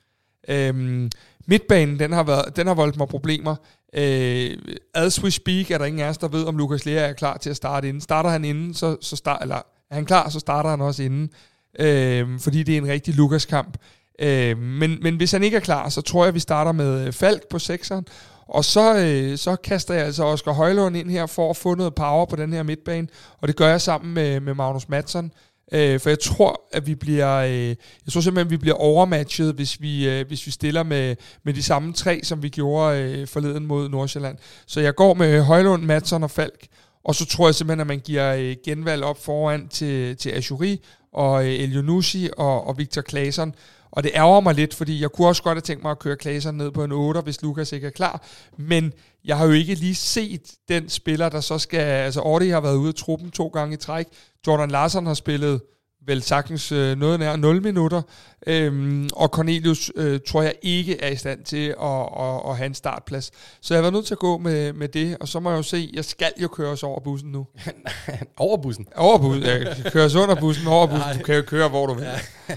Øh, 0.49 1.09
midtbanen, 1.47 1.99
den 1.99 2.13
har, 2.13 2.23
været, 2.23 2.57
den 2.57 2.67
har 2.67 2.75
voldt 2.75 2.97
mig 2.97 3.09
problemer. 3.09 3.57
Øh, 3.95 4.59
as 4.95 5.23
we 5.23 5.31
speak 5.31 5.71
er 5.71 5.79
der 5.79 5.85
ingen 5.85 6.03
af 6.03 6.09
os, 6.09 6.19
der 6.19 6.29
ved, 6.29 6.45
om 6.45 6.57
Lukas 6.57 6.87
Lea 6.87 7.09
er 7.09 7.13
klar 7.13 7.37
til 7.37 7.51
at 7.51 7.57
starte 7.57 7.89
inden. 7.89 8.01
Starter 8.01 8.31
han 8.31 8.45
inden, 8.45 8.75
så, 8.75 8.97
så 9.01 9.17
start, 9.17 9.43
eller 9.43 9.57
er 9.91 9.95
han 9.95 10.05
klar, 10.05 10.29
så 10.29 10.41
starter 10.41 10.71
han 10.71 10.81
også 10.81 11.03
inden. 11.03 11.31
Øh, 11.79 12.41
fordi 12.41 12.63
det 12.63 12.75
er 12.75 12.79
en 12.79 12.89
rigtig 12.89 13.15
Lukas-kamp. 13.15 13.77
Øh, 14.19 14.59
men, 14.59 14.99
men 15.03 15.17
hvis 15.17 15.33
han 15.33 15.43
ikke 15.43 15.57
er 15.57 15.61
klar, 15.61 15.89
så 15.89 16.01
tror 16.01 16.25
jeg, 16.25 16.35
vi 16.35 16.41
starter 16.41 16.73
med 16.73 17.07
øh, 17.07 17.13
Falk 17.13 17.49
på 17.51 17.59
sekseren, 17.59 18.07
og 18.49 18.65
så, 18.65 18.99
øh, 18.99 19.39
så 19.39 19.57
kaster 19.57 19.95
jeg 19.95 20.05
altså 20.05 20.25
Oscar 20.25 20.53
Højlund 20.53 20.97
ind 20.97 21.11
her 21.11 21.27
for 21.27 21.51
at 21.51 21.57
få 21.57 21.75
noget 21.75 21.95
power 21.95 22.27
på 22.27 22.37
den 22.37 22.53
her 22.53 22.63
midtbane, 22.63 23.09
og 23.41 23.49
det 23.49 23.57
gør 23.57 23.69
jeg 23.69 23.81
sammen 23.81 24.15
med, 24.15 24.41
med 24.41 24.55
Magnus 24.55 24.89
Madsen. 24.89 25.25
Øh, 25.25 25.48
Øh, 25.73 26.01
for 26.01 26.11
jeg 26.11 26.19
tror, 26.19 26.61
at 26.73 26.87
vi 26.87 26.95
bliver, 26.95 27.37
øh, 27.37 27.69
jeg 27.69 27.77
tror 28.13 28.21
simpelthen, 28.21 28.47
at 28.47 28.51
vi 28.51 28.57
bliver 28.57 28.77
overmatchet, 28.77 29.55
hvis 29.55 29.81
vi, 29.81 30.09
øh, 30.09 30.27
hvis 30.27 30.47
vi 30.47 30.51
stiller 30.51 30.83
med, 30.83 31.17
med 31.45 31.55
de 31.55 31.63
samme 31.63 31.93
tre, 31.93 32.21
som 32.23 32.43
vi 32.43 32.49
gjorde 32.49 33.03
øh, 33.03 33.27
forleden 33.27 33.67
mod 33.67 33.89
Nordsjælland. 33.89 34.39
Så 34.67 34.81
jeg 34.81 34.95
går 34.95 35.15
med 35.15 35.43
Højlund, 35.43 35.83
Madsen 35.83 36.23
og 36.23 36.31
Falk, 36.31 36.67
og 37.05 37.15
så 37.15 37.27
tror 37.27 37.49
jeg 37.49 37.55
simpelthen, 37.55 37.81
at 37.81 37.87
man 37.87 38.01
giver 38.01 38.35
øh, 38.35 38.57
genvalg 38.65 39.05
op 39.05 39.25
foran 39.25 39.69
til, 39.69 40.17
til 40.17 40.31
Ashuri 40.31 40.81
og 41.13 41.45
øh, 41.45 41.53
Elionusi 41.53 42.29
og, 42.37 42.67
og 42.67 42.79
Victor 42.79 43.03
Claesson, 43.03 43.55
og 43.91 44.03
det 44.03 44.11
ærger 44.15 44.41
mig 44.41 44.55
lidt, 44.55 44.75
fordi 44.75 45.01
jeg 45.01 45.11
kunne 45.11 45.29
også 45.29 45.43
godt 45.43 45.57
have 45.57 45.61
tænkt 45.63 45.83
mig 45.83 45.91
at 45.91 45.99
køre 45.99 46.17
Klasen 46.17 46.55
ned 46.55 46.71
på 46.71 46.85
en 46.85 46.93
8, 46.93 47.21
hvis 47.21 47.43
Lukas 47.43 47.73
ikke 47.73 47.87
er 47.87 47.91
klar. 47.91 48.27
Men 48.57 48.93
jeg 49.25 49.39
har 49.39 49.47
jo 49.47 49.53
ikke 49.53 49.75
lige 49.75 49.95
set 49.95 50.55
den 50.69 50.89
spiller, 50.89 51.29
der 51.29 51.41
så 51.41 51.59
skal... 51.59 51.81
Altså, 51.81 52.21
Ordi 52.21 52.49
har 52.49 52.61
været 52.61 52.77
ude 52.77 52.89
af 52.89 52.95
truppen 52.95 53.31
to 53.31 53.49
gange 53.49 53.75
i 53.75 53.77
træk. 53.77 54.07
Jordan 54.47 54.71
Larsen 54.71 55.07
har 55.07 55.15
spillet 55.15 55.61
vel 56.09 56.23
sagtens 56.23 56.73
øh, 56.73 56.99
noget 56.99 57.21
nær 57.21 57.37
0 57.37 57.63
minutter. 57.63 58.03
Øhm, 58.47 59.09
og 59.13 59.29
Cornelius 59.29 59.93
øh, 59.97 60.21
tror 60.29 60.43
jeg 60.43 60.55
ikke 60.63 61.01
er 61.01 61.09
i 61.09 61.17
stand 61.17 61.45
til 61.45 61.75
at, 61.83 62.09
at, 62.21 62.51
at 62.51 62.57
have 62.57 62.67
en 62.67 62.75
startplads. 62.75 63.31
Så 63.61 63.75
jeg 63.75 63.83
været 63.83 63.93
nødt 63.95 64.07
til 64.07 64.15
at 64.15 64.19
gå 64.19 64.39
med, 64.39 64.73
med 64.73 64.89
det, 64.89 65.17
og 65.21 65.29
så 65.29 65.41
må 65.41 65.51
jeg 65.51 65.57
jo 65.57 65.63
se, 65.63 65.91
jeg 65.95 66.05
skal 66.05 66.33
jo 66.43 66.49
køre 66.49 66.71
os 66.71 66.83
over 66.83 67.01
bussen 67.01 67.33
nu. 67.33 67.47
over 68.37 68.57
bussen? 68.57 68.87
Over 68.97 69.19
bussen, 69.19 69.45
ja. 69.45 69.91
Køre 69.91 70.05
os 70.05 70.15
under 70.15 70.35
bussen, 70.35 70.67
over 70.67 70.87
bussen. 70.93 71.19
Du 71.19 71.25
kan 71.25 71.37
jo 71.37 71.43
køre, 71.43 71.69
hvor 71.69 71.87
du 71.87 71.95
vil. 71.95 72.05
Ja. 72.05 72.21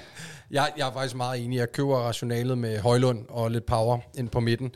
Jeg, 0.51 0.71
jeg 0.77 0.87
er 0.87 0.93
faktisk 0.93 1.15
meget 1.15 1.45
enig. 1.45 1.57
Jeg 1.57 1.71
køber 1.71 1.97
rationalet 1.97 2.57
med 2.57 2.79
Højlund 2.79 3.25
og 3.29 3.51
lidt 3.51 3.65
power 3.65 3.99
ind 4.17 4.29
på 4.29 4.39
midten. 4.39 4.71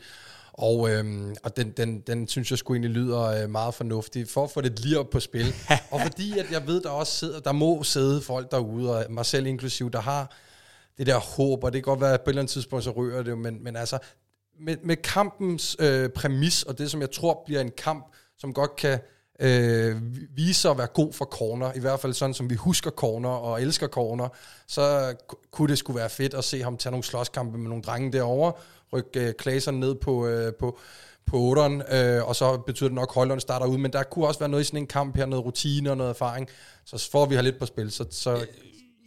Og, 0.58 0.90
øhm, 0.90 1.36
og 1.42 1.56
den, 1.56 1.70
den, 1.70 2.00
den 2.00 2.28
synes 2.28 2.50
jeg 2.50 2.58
sgu 2.58 2.74
egentlig 2.74 2.90
lyder 2.90 3.22
øh, 3.22 3.50
meget 3.50 3.74
fornuftig, 3.74 4.28
for 4.28 4.44
at 4.44 4.50
få 4.50 4.60
det 4.60 4.80
lige 4.80 4.98
op 4.98 5.10
på 5.10 5.20
spil. 5.20 5.54
og 5.90 6.00
fordi 6.00 6.38
at 6.38 6.50
jeg 6.50 6.66
ved, 6.66 6.82
der 6.82 6.90
også 6.90 7.12
sidder, 7.12 7.40
der 7.40 7.52
må 7.52 7.82
sidde 7.82 8.22
folk 8.22 8.50
derude, 8.50 8.96
og 8.96 9.04
mig 9.12 9.26
selv 9.26 9.46
inklusiv, 9.46 9.90
der 9.90 10.00
har 10.00 10.36
det 10.98 11.06
der 11.06 11.18
håb, 11.18 11.64
og 11.64 11.72
det 11.72 11.84
kan 11.84 11.90
godt 11.90 12.00
være, 12.00 12.14
at 12.14 12.20
på 12.20 12.30
et 12.30 12.32
eller 12.32 12.42
andet 12.42 12.52
tidspunkt 12.52 12.84
så 12.84 12.90
rører 12.90 13.22
det, 13.22 13.38
men, 13.38 13.64
men 13.64 13.76
altså, 13.76 13.98
med, 14.60 14.76
med 14.82 14.96
kampens 14.96 15.76
øh, 15.78 16.08
præmis, 16.08 16.62
og 16.62 16.78
det 16.78 16.90
som 16.90 17.00
jeg 17.00 17.10
tror 17.10 17.42
bliver 17.46 17.60
en 17.60 17.72
kamp, 17.76 18.06
som 18.38 18.52
godt 18.52 18.76
kan 18.76 18.98
øh, 19.40 19.96
vise 20.36 20.60
sig 20.60 20.70
at 20.70 20.78
være 20.78 20.86
god 20.86 21.12
for 21.12 21.24
corner, 21.24 21.72
i 21.72 21.80
hvert 21.80 22.00
fald 22.00 22.12
sådan 22.12 22.34
som 22.34 22.50
vi 22.50 22.54
husker 22.54 22.90
corner 22.90 23.28
og 23.28 23.62
elsker 23.62 23.88
corner, 23.88 24.28
så 24.66 25.14
kunne 25.50 25.68
det 25.68 25.78
skulle 25.78 25.98
være 25.98 26.10
fedt 26.10 26.34
at 26.34 26.44
se 26.44 26.62
ham 26.62 26.76
tage 26.76 26.90
nogle 26.90 27.04
slåskampe 27.04 27.58
med 27.58 27.68
nogle 27.68 27.82
drenge 27.82 28.12
derovre, 28.12 28.52
rykke 28.96 29.28
øh, 29.28 29.34
Klasen 29.34 29.80
ned 29.80 29.94
på, 29.94 30.26
øh, 30.26 30.52
på, 30.54 30.78
på 31.26 31.54
8'eren, 31.54 31.94
øh, 31.96 32.28
og 32.28 32.36
så 32.36 32.56
betyder 32.56 32.88
det 32.88 32.94
nok, 32.94 33.08
at 33.10 33.14
Højlund 33.14 33.40
starter 33.40 33.66
ud, 33.66 33.78
men 33.78 33.92
der 33.92 34.02
kunne 34.02 34.26
også 34.26 34.40
være 34.40 34.48
noget 34.48 34.64
i 34.64 34.66
sådan 34.66 34.80
en 34.80 34.86
kamp 34.86 35.16
her, 35.16 35.26
noget 35.26 35.44
rutine 35.44 35.90
og 35.90 35.96
noget 35.96 36.10
erfaring, 36.10 36.48
så 36.84 37.08
får 37.12 37.26
vi 37.26 37.34
har 37.34 37.42
lidt 37.42 37.58
på 37.58 37.66
spil, 37.66 37.90
så, 37.90 38.04
så 38.10 38.34
øh, 38.34 38.46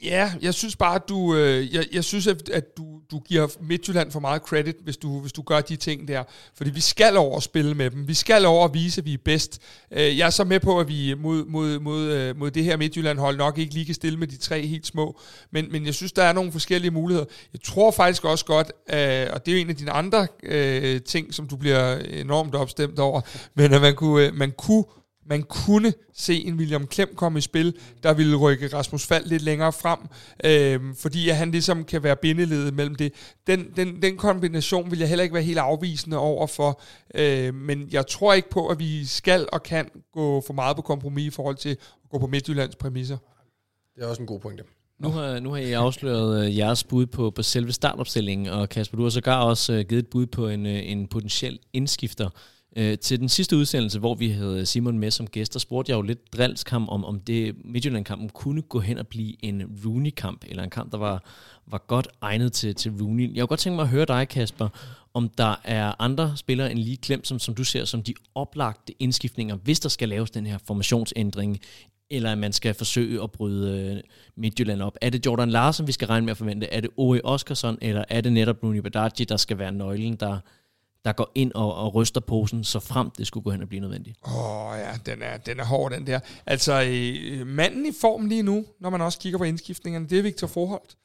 Ja, 0.03 0.31
jeg 0.41 0.53
synes 0.53 0.75
bare, 0.75 0.95
at 0.95 1.09
du, 1.09 1.35
øh, 1.35 1.73
jeg, 1.73 1.85
jeg 1.91 2.03
synes, 2.03 2.27
at, 2.27 2.49
at 2.49 2.77
du, 2.77 2.99
du 3.11 3.19
giver 3.19 3.47
Midtjylland 3.61 4.11
for 4.11 4.19
meget 4.19 4.41
credit, 4.41 4.75
hvis 4.83 4.97
du, 4.97 5.19
hvis 5.19 5.31
du 5.31 5.41
gør 5.41 5.61
de 5.61 5.75
ting 5.75 6.07
der. 6.07 6.23
Fordi 6.55 6.69
vi 6.69 6.81
skal 6.81 7.17
over 7.17 7.37
at 7.37 7.43
spille 7.43 7.73
med 7.75 7.91
dem. 7.91 8.07
Vi 8.07 8.13
skal 8.13 8.45
over 8.45 8.65
at 8.65 8.73
vise, 8.73 9.01
at 9.01 9.05
vi 9.05 9.13
er 9.13 9.17
bedst. 9.25 9.61
Øh, 9.91 10.17
jeg 10.17 10.25
er 10.25 10.29
så 10.29 10.43
med 10.43 10.59
på, 10.59 10.79
at 10.79 10.87
vi 10.87 11.13
mod, 11.13 11.45
mod, 11.45 11.79
mod, 11.79 12.01
øh, 12.01 12.37
mod 12.37 12.51
det 12.51 12.63
her 12.63 12.77
Midtjylland-hold 12.77 13.37
nok 13.37 13.57
ikke 13.57 13.73
lige 13.73 13.85
kan 13.85 13.95
stille 13.95 14.19
med 14.19 14.27
de 14.27 14.37
tre 14.37 14.67
helt 14.67 14.87
små. 14.87 15.19
Men, 15.51 15.71
men 15.71 15.85
jeg 15.85 15.93
synes, 15.93 16.11
der 16.11 16.23
er 16.23 16.33
nogle 16.33 16.51
forskellige 16.51 16.91
muligheder. 16.91 17.25
Jeg 17.53 17.61
tror 17.61 17.91
faktisk 17.91 18.25
også 18.25 18.45
godt, 18.45 18.71
øh, 18.93 19.27
og 19.33 19.45
det 19.45 19.51
er 19.51 19.55
jo 19.55 19.61
en 19.61 19.69
af 19.69 19.75
dine 19.75 19.91
andre 19.91 20.27
øh, 20.43 21.01
ting, 21.01 21.33
som 21.33 21.47
du 21.47 21.55
bliver 21.55 21.97
enormt 21.97 22.55
opstemt 22.55 22.99
over, 22.99 23.21
men 23.55 23.73
at 23.73 23.81
man 23.81 23.95
kunne, 23.95 24.27
øh, 24.27 24.33
man 24.33 24.51
kunne 24.57 24.83
man 25.29 25.43
kunne 25.43 25.93
se 26.13 26.45
en 26.45 26.53
William 26.53 26.87
Klem 26.87 27.15
komme 27.15 27.39
i 27.39 27.41
spil, 27.41 27.75
der 28.03 28.13
ville 28.13 28.35
rykke 28.35 28.67
Rasmus 28.67 29.05
Fald 29.05 29.25
lidt 29.25 29.41
længere 29.41 29.73
frem, 29.73 29.99
øh, 30.43 30.95
fordi 30.95 31.29
at 31.29 31.35
han 31.35 31.51
ligesom 31.51 31.83
kan 31.83 32.03
være 32.03 32.15
bindeledet 32.15 32.73
mellem 32.73 32.95
det. 32.95 33.13
Den, 33.47 33.67
den, 33.75 34.01
den 34.01 34.17
kombination 34.17 34.91
vil 34.91 34.99
jeg 34.99 35.09
heller 35.09 35.23
ikke 35.23 35.33
være 35.33 35.43
helt 35.43 35.57
afvisende 35.57 36.17
over 36.17 36.47
for, 36.47 36.81
øh, 37.15 37.53
men 37.53 37.89
jeg 37.91 38.07
tror 38.07 38.33
ikke 38.33 38.49
på, 38.49 38.67
at 38.67 38.79
vi 38.79 39.05
skal 39.05 39.47
og 39.51 39.63
kan 39.63 39.89
gå 40.13 40.41
for 40.47 40.53
meget 40.53 40.75
på 40.75 40.81
kompromis 40.81 41.27
i 41.27 41.29
forhold 41.29 41.55
til 41.55 41.69
at 41.69 42.09
gå 42.09 42.19
på 42.19 42.27
Midtjyllands 42.27 42.75
præmisser. 42.75 43.17
Det 43.95 44.03
er 44.03 44.07
også 44.07 44.21
en 44.21 44.27
god 44.27 44.39
pointe. 44.39 44.63
Nu 44.99 45.09
har, 45.09 45.39
nu 45.39 45.51
har 45.51 45.57
I 45.57 45.71
afsløret 45.71 46.47
uh, 46.47 46.57
jeres 46.57 46.83
bud 46.83 47.05
på, 47.05 47.31
på 47.31 47.43
selve 47.43 47.71
startopstillingen, 47.71 48.47
og 48.47 48.69
Kasper, 48.69 48.97
du 48.97 49.03
har 49.03 49.09
sågar 49.09 49.43
også 49.43 49.73
uh, 49.73 49.79
givet 49.79 49.99
et 49.99 50.07
bud 50.07 50.25
på 50.25 50.47
en, 50.47 50.65
uh, 50.65 50.71
en 50.71 51.07
potentiel 51.07 51.59
indskifter. 51.73 52.29
Øh, 52.75 52.97
til 52.97 53.19
den 53.19 53.29
sidste 53.29 53.57
udsendelse, 53.57 53.99
hvor 53.99 54.15
vi 54.15 54.29
havde 54.29 54.65
Simon 54.65 54.97
med 54.99 55.11
som 55.11 55.27
gæst, 55.27 55.53
der 55.53 55.59
spurgte 55.59 55.89
jeg 55.89 55.97
jo 55.97 56.01
lidt 56.01 56.33
drilsk 56.33 56.69
ham, 56.69 56.89
om, 56.89 57.05
om 57.05 57.19
det 57.19 57.55
Midtjylland-kampen 57.65 58.29
kunne 58.29 58.61
gå 58.61 58.79
hen 58.79 58.97
og 58.97 59.07
blive 59.07 59.45
en 59.45 59.79
Rooney-kamp, 59.85 60.45
eller 60.47 60.63
en 60.63 60.69
kamp, 60.69 60.91
der 60.91 60.97
var, 60.97 61.23
var 61.67 61.83
godt 61.87 62.07
egnet 62.21 62.53
til, 62.53 62.75
til 62.75 62.91
Rooney. 63.01 63.35
Jeg 63.35 63.41
kunne 63.41 63.47
godt 63.47 63.59
tænke 63.59 63.75
mig 63.75 63.83
at 63.83 63.89
høre 63.89 64.05
dig, 64.05 64.27
Kasper, 64.27 64.69
om 65.13 65.29
der 65.29 65.55
er 65.63 65.93
andre 65.99 66.33
spillere 66.37 66.71
end 66.71 66.79
lige 66.79 66.97
Klem, 66.97 67.23
som, 67.23 67.39
som 67.39 67.55
du 67.55 67.63
ser 67.63 67.85
som 67.85 68.03
de 68.03 68.13
oplagte 68.35 68.93
indskiftninger, 68.99 69.55
hvis 69.55 69.79
der 69.79 69.89
skal 69.89 70.09
laves 70.09 70.31
den 70.31 70.45
her 70.45 70.57
formationsændring, 70.67 71.59
eller 72.09 72.31
at 72.31 72.37
man 72.37 72.53
skal 72.53 72.73
forsøge 72.73 73.23
at 73.23 73.31
bryde 73.31 73.93
øh, 73.95 74.01
Midtjylland 74.35 74.81
op. 74.81 74.97
Er 75.01 75.09
det 75.09 75.25
Jordan 75.25 75.49
Larsen, 75.49 75.87
vi 75.87 75.91
skal 75.91 76.07
regne 76.07 76.25
med 76.25 76.31
at 76.31 76.37
forvente? 76.37 76.67
Er 76.67 76.81
det 76.81 76.89
Ori 76.97 77.21
Oskarsson, 77.23 77.77
eller 77.81 78.03
er 78.09 78.21
det 78.21 78.33
netop 78.33 78.63
Rooney 78.63 78.79
Badaji, 78.79 79.25
der 79.29 79.37
skal 79.37 79.57
være 79.57 79.71
nøglen, 79.71 80.15
der, 80.15 80.37
der 81.05 81.11
går 81.11 81.31
ind 81.35 81.51
og, 81.55 81.75
og 81.75 81.95
ryster 81.95 82.21
posen, 82.21 82.63
så 82.63 82.79
frem 82.79 83.09
det 83.09 83.27
skulle 83.27 83.43
gå 83.43 83.51
hen 83.51 83.61
og 83.61 83.69
blive 83.69 83.81
nødvendigt. 83.81 84.17
Åh 84.25 84.71
oh, 84.71 84.79
ja, 84.79 85.11
den 85.11 85.21
er, 85.21 85.37
den 85.37 85.59
er 85.59 85.65
hård, 85.65 85.91
den 85.91 86.07
der. 86.07 86.19
Altså, 86.45 86.83
øh, 86.87 87.47
manden 87.47 87.85
i 87.85 87.91
form 88.01 88.25
lige 88.25 88.43
nu, 88.43 88.65
når 88.79 88.89
man 88.89 89.01
også 89.01 89.19
kigger 89.19 89.37
på 89.37 89.43
indskiftningerne, 89.43 90.07
det 90.07 90.19
er 90.19 90.23
Victor 90.23 90.47
Forholdt. 90.47 90.95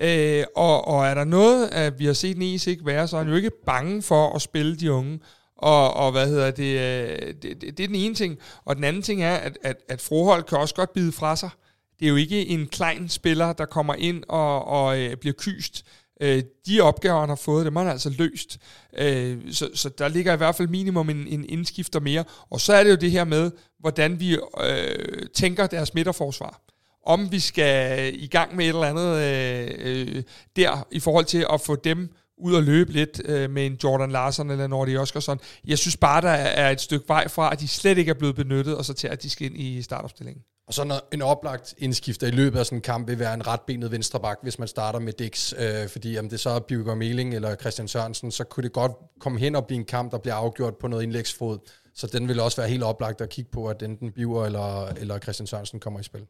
Øh, 0.00 0.44
og, 0.56 0.88
og 0.88 1.06
er 1.06 1.14
der 1.14 1.24
noget, 1.24 1.68
at 1.68 1.98
vi 1.98 2.06
har 2.06 2.12
set 2.12 2.38
Nies 2.38 2.66
ikke 2.66 2.86
være, 2.86 3.08
så 3.08 3.16
er 3.16 3.20
han 3.20 3.30
jo 3.30 3.36
ikke 3.36 3.50
bange 3.66 4.02
for 4.02 4.34
at 4.34 4.42
spille 4.42 4.76
de 4.76 4.92
unge. 4.92 5.20
Og, 5.56 5.94
og 5.94 6.12
hvad 6.12 6.28
hedder 6.28 6.50
det, 6.50 6.80
øh, 6.80 7.34
det, 7.42 7.42
det, 7.42 7.78
det 7.78 7.80
er 7.80 7.86
den 7.86 7.96
ene 7.96 8.14
ting. 8.14 8.38
Og 8.64 8.76
den 8.76 8.84
anden 8.84 9.02
ting 9.02 9.22
er, 9.22 9.34
at, 9.34 9.58
at, 9.62 9.76
at 9.88 10.00
Frohold 10.00 10.42
kan 10.42 10.58
også 10.58 10.74
godt 10.74 10.92
bide 10.92 11.12
fra 11.12 11.36
sig. 11.36 11.50
Det 11.98 12.06
er 12.06 12.10
jo 12.10 12.16
ikke 12.16 12.46
en 12.46 12.66
klein 12.66 13.08
spiller, 13.08 13.52
der 13.52 13.66
kommer 13.66 13.94
ind 13.94 14.24
og, 14.28 14.64
og 14.64 15.00
øh, 15.00 15.16
bliver 15.16 15.34
kyst. 15.38 15.84
Øh, 16.20 16.42
de 16.66 16.80
opgaver, 16.80 17.20
han 17.20 17.28
har 17.28 17.36
fået, 17.36 17.66
dem 17.66 17.76
har 17.76 17.82
han 17.82 17.92
altså 17.92 18.10
løst. 18.10 18.58
Øh, 18.98 19.52
så, 19.52 19.70
så 19.74 19.88
der 19.88 20.08
ligger 20.08 20.32
i 20.32 20.36
hvert 20.36 20.54
fald 20.54 20.68
minimum 20.68 21.10
en, 21.10 21.26
en 21.26 21.44
indskifter 21.48 22.00
mere. 22.00 22.24
Og 22.50 22.60
så 22.60 22.72
er 22.74 22.84
det 22.84 22.90
jo 22.90 22.96
det 22.96 23.10
her 23.10 23.24
med, 23.24 23.50
hvordan 23.80 24.20
vi 24.20 24.38
øh, 24.60 25.26
tænker 25.34 25.66
deres 25.66 25.94
midterforsvar 25.94 26.60
om 27.06 27.32
vi 27.32 27.40
skal 27.40 28.14
i 28.22 28.26
gang 28.26 28.56
med 28.56 28.64
et 28.64 28.68
eller 28.68 28.86
andet 28.86 29.16
øh, 29.22 29.70
øh, 29.78 30.22
der, 30.56 30.86
i 30.90 31.00
forhold 31.00 31.24
til 31.24 31.46
at 31.52 31.60
få 31.60 31.76
dem 31.76 32.14
ud 32.38 32.54
og 32.54 32.62
løbe 32.62 32.92
lidt 32.92 33.22
øh, 33.24 33.50
med 33.50 33.66
en 33.66 33.78
Jordan 33.84 34.10
Larsen 34.10 34.50
eller 34.50 34.66
Nordi 34.66 34.96
Oskarsson. 34.96 35.40
Jeg 35.66 35.78
synes 35.78 35.96
bare, 35.96 36.20
der 36.20 36.28
er 36.30 36.70
et 36.70 36.80
stykke 36.80 37.08
vej 37.08 37.28
fra, 37.28 37.52
at 37.52 37.60
de 37.60 37.68
slet 37.68 37.98
ikke 37.98 38.10
er 38.10 38.14
blevet 38.14 38.36
benyttet, 38.36 38.76
og 38.76 38.84
så 38.84 38.94
til 38.94 39.08
at 39.08 39.22
de 39.22 39.30
skal 39.30 39.46
ind 39.46 39.58
i 39.58 39.82
startopstillingen. 39.82 40.42
Og 40.66 40.74
så 40.74 41.00
en 41.12 41.22
oplagt 41.22 41.74
indskifter 41.78 42.26
i 42.26 42.30
løbet 42.30 42.58
af 42.58 42.66
sådan 42.66 42.78
en 42.78 42.82
kamp 42.82 43.08
vil 43.08 43.18
være 43.18 43.34
en 43.34 43.46
retbenet 43.46 43.90
venstreback, 43.90 44.38
hvis 44.42 44.58
man 44.58 44.68
starter 44.68 44.98
med 44.98 45.12
Dix. 45.12 45.52
Øh, 45.58 45.88
fordi 45.88 46.18
om 46.18 46.28
det 46.28 46.40
så 46.40 46.50
er 46.50 46.60
Bjørn 46.60 46.98
Meling 46.98 47.34
eller 47.34 47.56
Christian 47.56 47.88
Sørensen, 47.88 48.30
så 48.30 48.44
kunne 48.44 48.64
det 48.64 48.72
godt 48.72 48.92
komme 49.18 49.38
hen 49.38 49.56
og 49.56 49.66
blive 49.66 49.78
en 49.78 49.84
kamp, 49.84 50.12
der 50.12 50.18
bliver 50.18 50.34
afgjort 50.34 50.76
på 50.76 50.88
noget 50.88 51.02
indlægsfod. 51.02 51.58
Så 51.94 52.06
den 52.06 52.28
vil 52.28 52.40
også 52.40 52.56
være 52.56 52.70
helt 52.70 52.82
oplagt 52.82 53.20
at 53.20 53.28
kigge 53.28 53.50
på, 53.50 53.66
at 53.66 53.82
enten 53.82 54.12
Biver 54.12 54.46
eller, 54.46 54.86
eller 54.86 55.18
Christian 55.18 55.46
Sørensen 55.46 55.80
kommer 55.80 56.00
i 56.00 56.02
spil. 56.02 56.26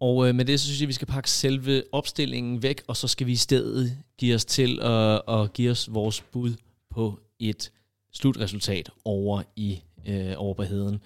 Og 0.00 0.28
øh, 0.28 0.34
med 0.34 0.44
det, 0.44 0.60
så 0.60 0.66
synes 0.66 0.80
jeg, 0.80 0.84
at 0.84 0.88
vi 0.88 0.92
skal 0.92 1.06
pakke 1.06 1.30
selve 1.30 1.82
opstillingen 1.92 2.62
væk, 2.62 2.82
og 2.86 2.96
så 2.96 3.08
skal 3.08 3.26
vi 3.26 3.32
i 3.32 3.36
stedet 3.36 3.98
give 4.18 4.34
os 4.34 4.44
til 4.44 4.80
at, 4.82 5.22
at 5.28 5.52
give 5.52 5.70
os 5.70 5.94
vores 5.94 6.20
bud 6.20 6.54
på 6.90 7.20
et 7.38 7.72
slutresultat 8.12 8.90
over 9.04 9.42
i 9.56 9.82
øh, 10.06 10.34
overbeheden. 10.36 11.00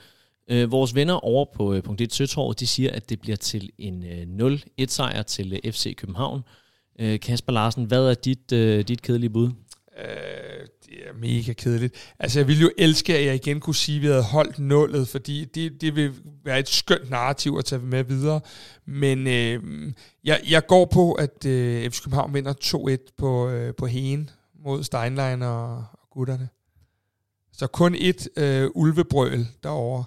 Øh, 0.53 0.73
vores 0.73 0.95
venner 0.95 1.15
over 1.15 1.47
på 1.55 1.75
øh, 1.75 1.83
punkt 1.83 2.01
1 2.01 2.15
Søtorv, 2.15 2.55
de 2.55 2.67
siger, 2.67 2.91
at 2.93 3.11
det 3.11 3.21
bliver 3.21 3.37
til 3.37 3.71
en 3.79 4.05
øh, 4.41 4.57
0-1 4.81 4.85
sejr 4.89 5.23
til 5.23 5.61
øh, 5.65 5.73
FC 5.73 5.97
København. 5.97 6.43
Øh, 7.01 7.21
Kasper 7.21 7.53
Larsen, 7.53 7.85
hvad 7.85 8.07
er 8.07 8.15
dit, 8.15 8.53
øh, 8.53 8.89
dit 8.89 9.03
kedelige 9.03 9.31
bud? 9.31 9.51
Øh, 9.99 10.67
det 10.87 10.99
er 11.09 11.13
mega 11.21 11.53
kedeligt. 11.53 11.95
Altså, 12.19 12.39
jeg 12.39 12.49
ville 12.49 12.63
jo 12.63 12.71
elske, 12.79 13.17
at 13.19 13.27
jeg 13.27 13.35
igen 13.35 13.61
kunne 13.61 13.75
sige, 13.75 13.97
at 13.97 14.03
vi 14.03 14.07
havde 14.07 14.23
holdt 14.23 14.59
nullet, 14.59 15.09
fordi 15.09 15.45
det, 15.45 15.81
det 15.81 15.97
vil 15.97 16.13
være 16.45 16.59
et 16.59 16.69
skønt 16.69 17.11
narrativ 17.11 17.57
at 17.59 17.65
tage 17.65 17.83
med 17.83 18.05
videre. 18.05 18.41
Men 18.87 19.27
øh, 19.27 19.63
jeg, 20.25 20.41
jeg 20.51 20.67
går 20.67 20.85
på, 20.85 21.13
at 21.13 21.47
øh, 21.47 21.91
FC 21.91 22.03
København 22.03 22.35
vinder 22.35 22.55
2-1 23.09 23.15
på, 23.19 23.49
øh, 23.49 23.75
på 23.75 23.87
Heen 23.87 24.31
mod 24.65 24.85
Steinlein 24.85 25.43
og, 25.43 25.77
og 25.77 26.11
gutterne. 26.11 26.49
Så 27.53 27.67
kun 27.67 27.95
et 27.99 28.29
øh, 28.37 28.71
ulvebrøl 28.75 29.47
derovre 29.63 30.05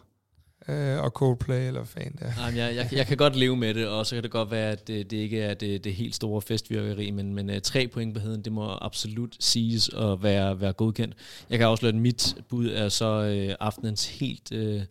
øh, 0.70 1.04
og 1.04 1.10
Coldplay, 1.10 1.68
eller 1.68 1.80
hvad 1.80 1.88
fanden 1.88 2.20
det 2.20 2.28
er. 2.28 2.44
Jamen, 2.44 2.58
jeg, 2.58 2.76
jeg, 2.76 2.90
jeg 2.92 3.08
kan 3.08 3.18
godt 3.18 3.36
leve 3.36 3.58
med 3.58 3.74
det, 3.74 3.88
og 3.88 4.06
så 4.06 4.16
kan 4.16 4.24
det 4.24 4.32
godt 4.32 4.52
være, 4.52 4.72
at 4.72 4.88
det, 4.88 5.12
det 5.12 5.18
ikke 5.18 5.42
er 5.42 5.54
det, 5.54 5.84
det 5.84 5.94
helt 5.94 6.16
store 6.16 6.42
festvirkeri, 6.42 7.12
men, 7.12 7.34
men 7.34 7.50
uh, 7.50 7.56
tre 7.64 7.88
point 7.88 8.14
på 8.14 8.20
heden, 8.20 8.42
det 8.42 8.52
må 8.52 8.78
absolut 8.82 9.36
siges 9.40 9.90
at 9.90 10.24
være, 10.24 10.62
være 10.62 10.74
godkendt. 10.74 11.16
Jeg 11.50 11.58
kan 11.58 11.68
afsløre, 11.68 11.94
at 11.94 12.00
mit 12.00 12.36
bud 12.50 12.70
er 12.70 12.90
så 12.90 13.46
uh, 13.50 13.56
aftenens 13.60 14.08
helt... 14.20 14.52
Uh, 14.52 14.60
Øh, 14.76 14.82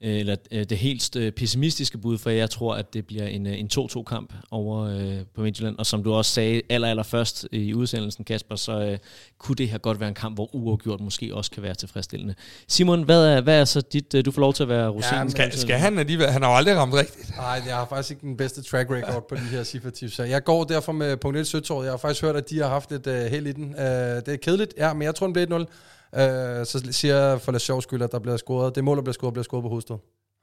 eller 0.00 0.36
øh, 0.50 0.64
det 0.64 0.78
helt 0.78 1.16
øh, 1.16 1.32
pessimistiske 1.32 1.98
bud, 1.98 2.18
for 2.18 2.30
jeg 2.30 2.50
tror, 2.50 2.74
at 2.74 2.94
det 2.94 3.06
bliver 3.06 3.26
en, 3.26 3.46
en 3.46 3.70
2-2-kamp 3.74 4.32
over 4.50 4.82
øh, 4.82 5.18
på 5.34 5.40
Midtjylland. 5.40 5.78
Og 5.78 5.86
som 5.86 6.02
du 6.02 6.12
også 6.12 6.30
sagde 6.30 6.62
aller, 6.68 6.88
aller 6.88 7.02
først 7.02 7.48
i 7.52 7.74
udsendelsen, 7.74 8.24
Kasper, 8.24 8.56
så 8.56 8.80
øh, 8.80 8.98
kunne 9.38 9.56
det 9.56 9.68
her 9.68 9.78
godt 9.78 10.00
være 10.00 10.08
en 10.08 10.14
kamp, 10.14 10.36
hvor 10.36 10.54
uafgjort 10.54 11.00
måske 11.00 11.34
også 11.34 11.50
kan 11.50 11.62
være 11.62 11.74
tilfredsstillende. 11.74 12.34
Simon, 12.68 13.02
hvad 13.02 13.26
er, 13.26 13.40
hvad 13.40 13.60
er 13.60 13.64
så 13.64 13.80
dit... 13.80 14.14
Øh, 14.14 14.24
du 14.24 14.30
får 14.30 14.40
lov 14.40 14.54
til 14.54 14.62
at 14.62 14.68
være 14.68 14.88
rosinen. 14.88 15.22
Ja, 15.22 15.28
skal, 15.28 15.58
skal 15.58 15.78
han 15.78 15.98
alligevel? 15.98 16.26
Han 16.26 16.42
har 16.42 16.50
jo 16.50 16.56
aldrig 16.56 16.76
ramt 16.76 16.94
rigtigt. 16.94 17.36
Nej, 17.36 17.62
jeg 17.66 17.76
har 17.76 17.86
faktisk 17.88 18.10
ikke 18.10 18.26
den 18.26 18.36
bedste 18.36 18.62
track 18.62 18.90
record 18.90 19.28
på 19.28 19.34
de 19.34 19.40
her 19.40 19.64
cifretips. 19.64 20.14
Så 20.14 20.22
jeg 20.22 20.44
går 20.44 20.64
derfor 20.64 20.92
med 20.92 21.16
punkt 21.16 21.38
1 21.38 21.46
Søtåret. 21.46 21.84
Jeg 21.84 21.92
har 21.92 21.98
faktisk 21.98 22.22
hørt, 22.22 22.36
at 22.36 22.50
de 22.50 22.58
har 22.58 22.68
haft 22.68 22.90
lidt 22.90 23.06
uh, 23.06 23.12
held 23.12 23.46
i 23.46 23.52
den. 23.52 23.64
Uh, 23.64 23.80
det 23.80 24.28
er 24.28 24.36
kedeligt, 24.42 24.74
ja, 24.78 24.92
men 24.92 25.02
jeg 25.02 25.14
tror, 25.14 25.26
den 25.26 25.32
bliver 25.32 25.58
1-0. 25.58 25.66
Uh, 26.16 26.66
så 26.66 26.88
siger 26.90 27.16
jeg 27.16 27.40
for 27.40 27.52
lidt 27.52 27.62
sjov 27.62 27.82
skyld, 27.82 28.02
at 28.02 28.12
der 28.12 28.18
bliver 28.18 28.36
scoret. 28.36 28.74
Det 28.74 28.84
mål, 28.84 28.96
der 28.96 29.02
bliver 29.02 29.12
scoret, 29.12 29.34
bliver 29.34 29.44
scoret 29.44 29.62
på 29.62 29.68
hovedstød. 29.68 29.96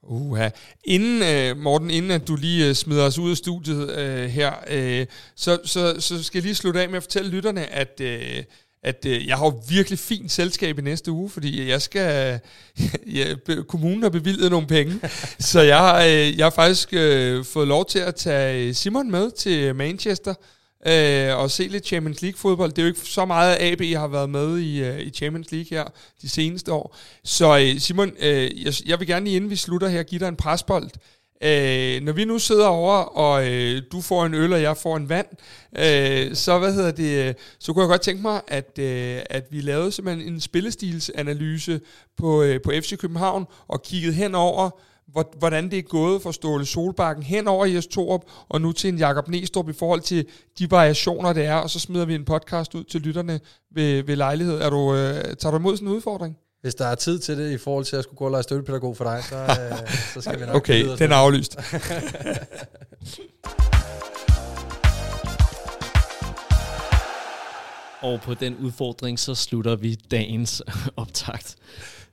Uha. 0.03 0.49
Inden, 0.83 1.51
uh, 1.51 1.57
Morten, 1.63 1.89
inden 1.89 2.11
at 2.11 2.27
du 2.27 2.35
lige 2.35 2.69
uh, 2.69 2.75
smider 2.75 3.05
os 3.05 3.17
ud 3.17 3.31
af 3.31 3.37
studiet 3.37 3.83
uh, 3.83 4.29
her, 4.29 4.51
uh, 4.51 5.07
så, 5.35 5.59
så, 5.65 5.95
så 5.99 6.23
skal 6.23 6.37
jeg 6.37 6.43
lige 6.43 6.55
slutte 6.55 6.81
af 6.81 6.89
med 6.89 6.97
at 6.97 7.03
fortælle 7.03 7.31
lytterne, 7.31 7.67
at, 7.67 8.01
uh, 8.03 8.43
at 8.83 9.05
uh, 9.05 9.27
jeg 9.27 9.37
har 9.37 9.69
virkelig 9.69 9.99
fint 9.99 10.31
selskab 10.31 10.79
i 10.79 10.81
næste 10.81 11.11
uge, 11.11 11.29
fordi 11.29 11.69
jeg 11.69 11.81
skal, 11.81 12.39
ja, 13.17 13.35
kommunen 13.67 14.03
har 14.03 14.09
bevilget 14.09 14.51
nogle 14.51 14.67
penge, 14.67 14.99
så 15.39 15.61
jeg 15.61 15.77
har, 15.77 15.99
uh, 15.99 16.37
jeg 16.37 16.45
har 16.45 16.51
faktisk 16.51 16.93
uh, 16.93 17.45
fået 17.45 17.67
lov 17.67 17.85
til 17.85 17.99
at 17.99 18.15
tage 18.15 18.73
Simon 18.73 19.11
med 19.11 19.31
til 19.31 19.75
Manchester, 19.75 20.33
øh, 20.87 21.37
og 21.37 21.51
se 21.51 21.67
lidt 21.67 21.85
Champions 21.85 22.21
League 22.21 22.37
fodbold. 22.37 22.71
Det 22.71 22.77
er 22.77 22.83
jo 22.83 22.87
ikke 22.87 22.99
så 22.99 23.25
meget, 23.25 23.55
at 23.55 23.71
AB 23.71 23.81
har 23.97 24.07
været 24.07 24.29
med 24.29 24.59
i, 24.59 24.83
øh, 24.83 24.99
i 24.99 25.09
Champions 25.09 25.51
League 25.51 25.77
her 25.77 25.85
de 26.21 26.29
seneste 26.29 26.73
år. 26.73 26.95
Så 27.23 27.57
øh, 27.59 27.79
Simon, 27.79 28.11
øh, 28.19 28.65
jeg, 28.65 28.73
jeg 28.85 28.99
vil 28.99 29.07
gerne 29.07 29.25
lige 29.25 29.35
inden 29.35 29.49
vi 29.49 29.55
slutter 29.55 29.87
her 29.87 30.03
give 30.03 30.19
dig 30.19 30.27
en 30.27 30.35
presbold. 30.35 30.89
Øh, 31.43 32.01
når 32.01 32.11
vi 32.11 32.25
nu 32.25 32.39
sidder 32.39 32.67
over, 32.67 32.95
og 32.97 33.49
øh, 33.49 33.81
du 33.91 34.01
får 34.01 34.25
en 34.25 34.33
øl, 34.33 34.53
og 34.53 34.61
jeg 34.61 34.77
får 34.77 34.97
en 34.97 35.09
vand, 35.09 35.27
øh, 35.77 36.35
så 36.35 36.59
hvad 36.59 36.73
hedder 36.73 36.91
det, 36.91 37.27
øh, 37.27 37.33
så 37.59 37.73
kunne 37.73 37.81
jeg 37.81 37.89
godt 37.89 38.01
tænke 38.01 38.21
mig, 38.21 38.41
at, 38.47 38.79
øh, 38.79 39.21
at 39.29 39.45
vi 39.49 39.61
lavede 39.61 39.91
simpelthen 39.91 40.33
en 40.33 40.39
spillestilsanalyse 40.39 41.81
på, 42.17 42.43
øh, 42.43 42.61
på 42.61 42.71
FC 42.71 42.97
København, 42.97 43.45
og 43.67 43.83
kiggede 43.83 44.13
hen 44.13 44.35
over, 44.35 44.69
hvordan 45.37 45.71
det 45.71 45.79
er 45.79 45.83
gået 45.83 46.21
for 46.21 46.31
Ståle 46.31 46.65
Solbakken 46.65 47.23
hen 47.23 47.47
over 47.47 47.65
Jes 47.65 47.87
Torup, 47.87 48.21
og 48.49 48.61
nu 48.61 48.71
til 48.71 48.87
en 48.87 48.97
Jakob 48.97 49.27
Næstrup 49.27 49.69
i 49.69 49.73
forhold 49.73 50.01
til 50.01 50.25
de 50.59 50.71
variationer, 50.71 51.33
det 51.33 51.45
er, 51.45 51.55
og 51.55 51.69
så 51.69 51.79
smider 51.79 52.05
vi 52.05 52.15
en 52.15 52.25
podcast 52.25 52.75
ud 52.75 52.83
til 52.83 53.01
lytterne 53.01 53.39
ved, 53.75 54.03
ved 54.03 54.15
lejlighed. 54.15 54.61
Er 54.61 54.69
du, 54.69 54.95
øh, 54.95 55.23
tager 55.35 55.51
du 55.51 55.57
imod 55.57 55.77
sådan 55.77 55.87
en 55.87 55.93
udfordring? 55.93 56.37
Hvis 56.61 56.75
der 56.75 56.85
er 56.85 56.95
tid 56.95 57.19
til 57.19 57.37
det 57.37 57.51
i 57.51 57.57
forhold 57.57 57.85
til 57.85 57.95
at 57.95 58.03
skulle 58.03 58.17
gå 58.17 58.25
og 58.25 58.31
lege 58.31 58.43
støttepædagog 58.43 58.97
for 58.97 59.03
dig, 59.03 59.23
så, 59.29 59.35
øh, 59.35 59.47
så 60.13 60.21
skal 60.21 60.39
vi 60.39 60.45
nok 60.45 60.55
Okay, 60.55 60.97
den 60.97 61.11
er 61.11 61.15
aflyst. 61.15 61.57
og 68.01 68.21
på 68.21 68.33
den 68.33 68.55
udfordring, 68.55 69.19
så 69.19 69.35
slutter 69.35 69.75
vi 69.75 69.95
dagens 69.95 70.61
optakt. 70.95 71.55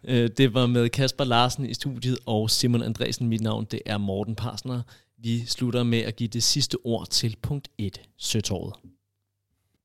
Øh, 0.04 0.30
det 0.36 0.54
var 0.54 0.66
med 0.66 0.88
Kasper 0.88 1.24
Larsen 1.24 1.66
i 1.66 1.74
studiet 1.74 2.18
og 2.26 2.50
Simon 2.50 2.82
Andresen. 2.82 3.28
Mit 3.28 3.40
navn 3.40 3.66
det 3.70 3.82
er 3.86 3.98
Morten 3.98 4.34
Parsner. 4.34 4.82
Vi 5.18 5.46
slutter 5.46 5.82
med 5.82 5.98
at 5.98 6.16
give 6.16 6.28
det 6.28 6.42
sidste 6.42 6.76
ord 6.84 7.08
til 7.10 7.36
punkt 7.42 7.68
1, 7.78 8.00
Søtåret. 8.16 8.74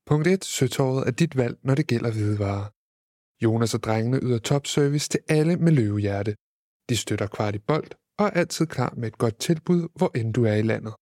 Punkt 0.06 0.26
1, 0.26 0.44
Søtåret 0.44 1.06
er 1.06 1.10
dit 1.10 1.36
valg, 1.36 1.56
når 1.62 1.74
det 1.74 1.86
gælder 1.86 2.12
hvidevarer. 2.12 2.66
Jonas 3.44 3.74
og 3.74 3.82
drengene 3.82 4.20
yder 4.22 4.38
topservice 4.38 5.08
til 5.08 5.20
alle 5.28 5.56
med 5.56 5.72
løvehjerte. 5.72 6.34
De 6.88 6.96
støtter 6.96 7.26
kvart 7.26 7.54
i 7.54 7.58
bold 7.58 7.90
og 8.18 8.26
er 8.26 8.30
altid 8.30 8.66
klar 8.66 8.94
med 8.96 9.08
et 9.08 9.18
godt 9.18 9.38
tilbud, 9.38 9.88
hvor 9.96 10.10
end 10.14 10.34
du 10.34 10.44
er 10.44 10.54
i 10.54 10.62
landet. 10.62 10.94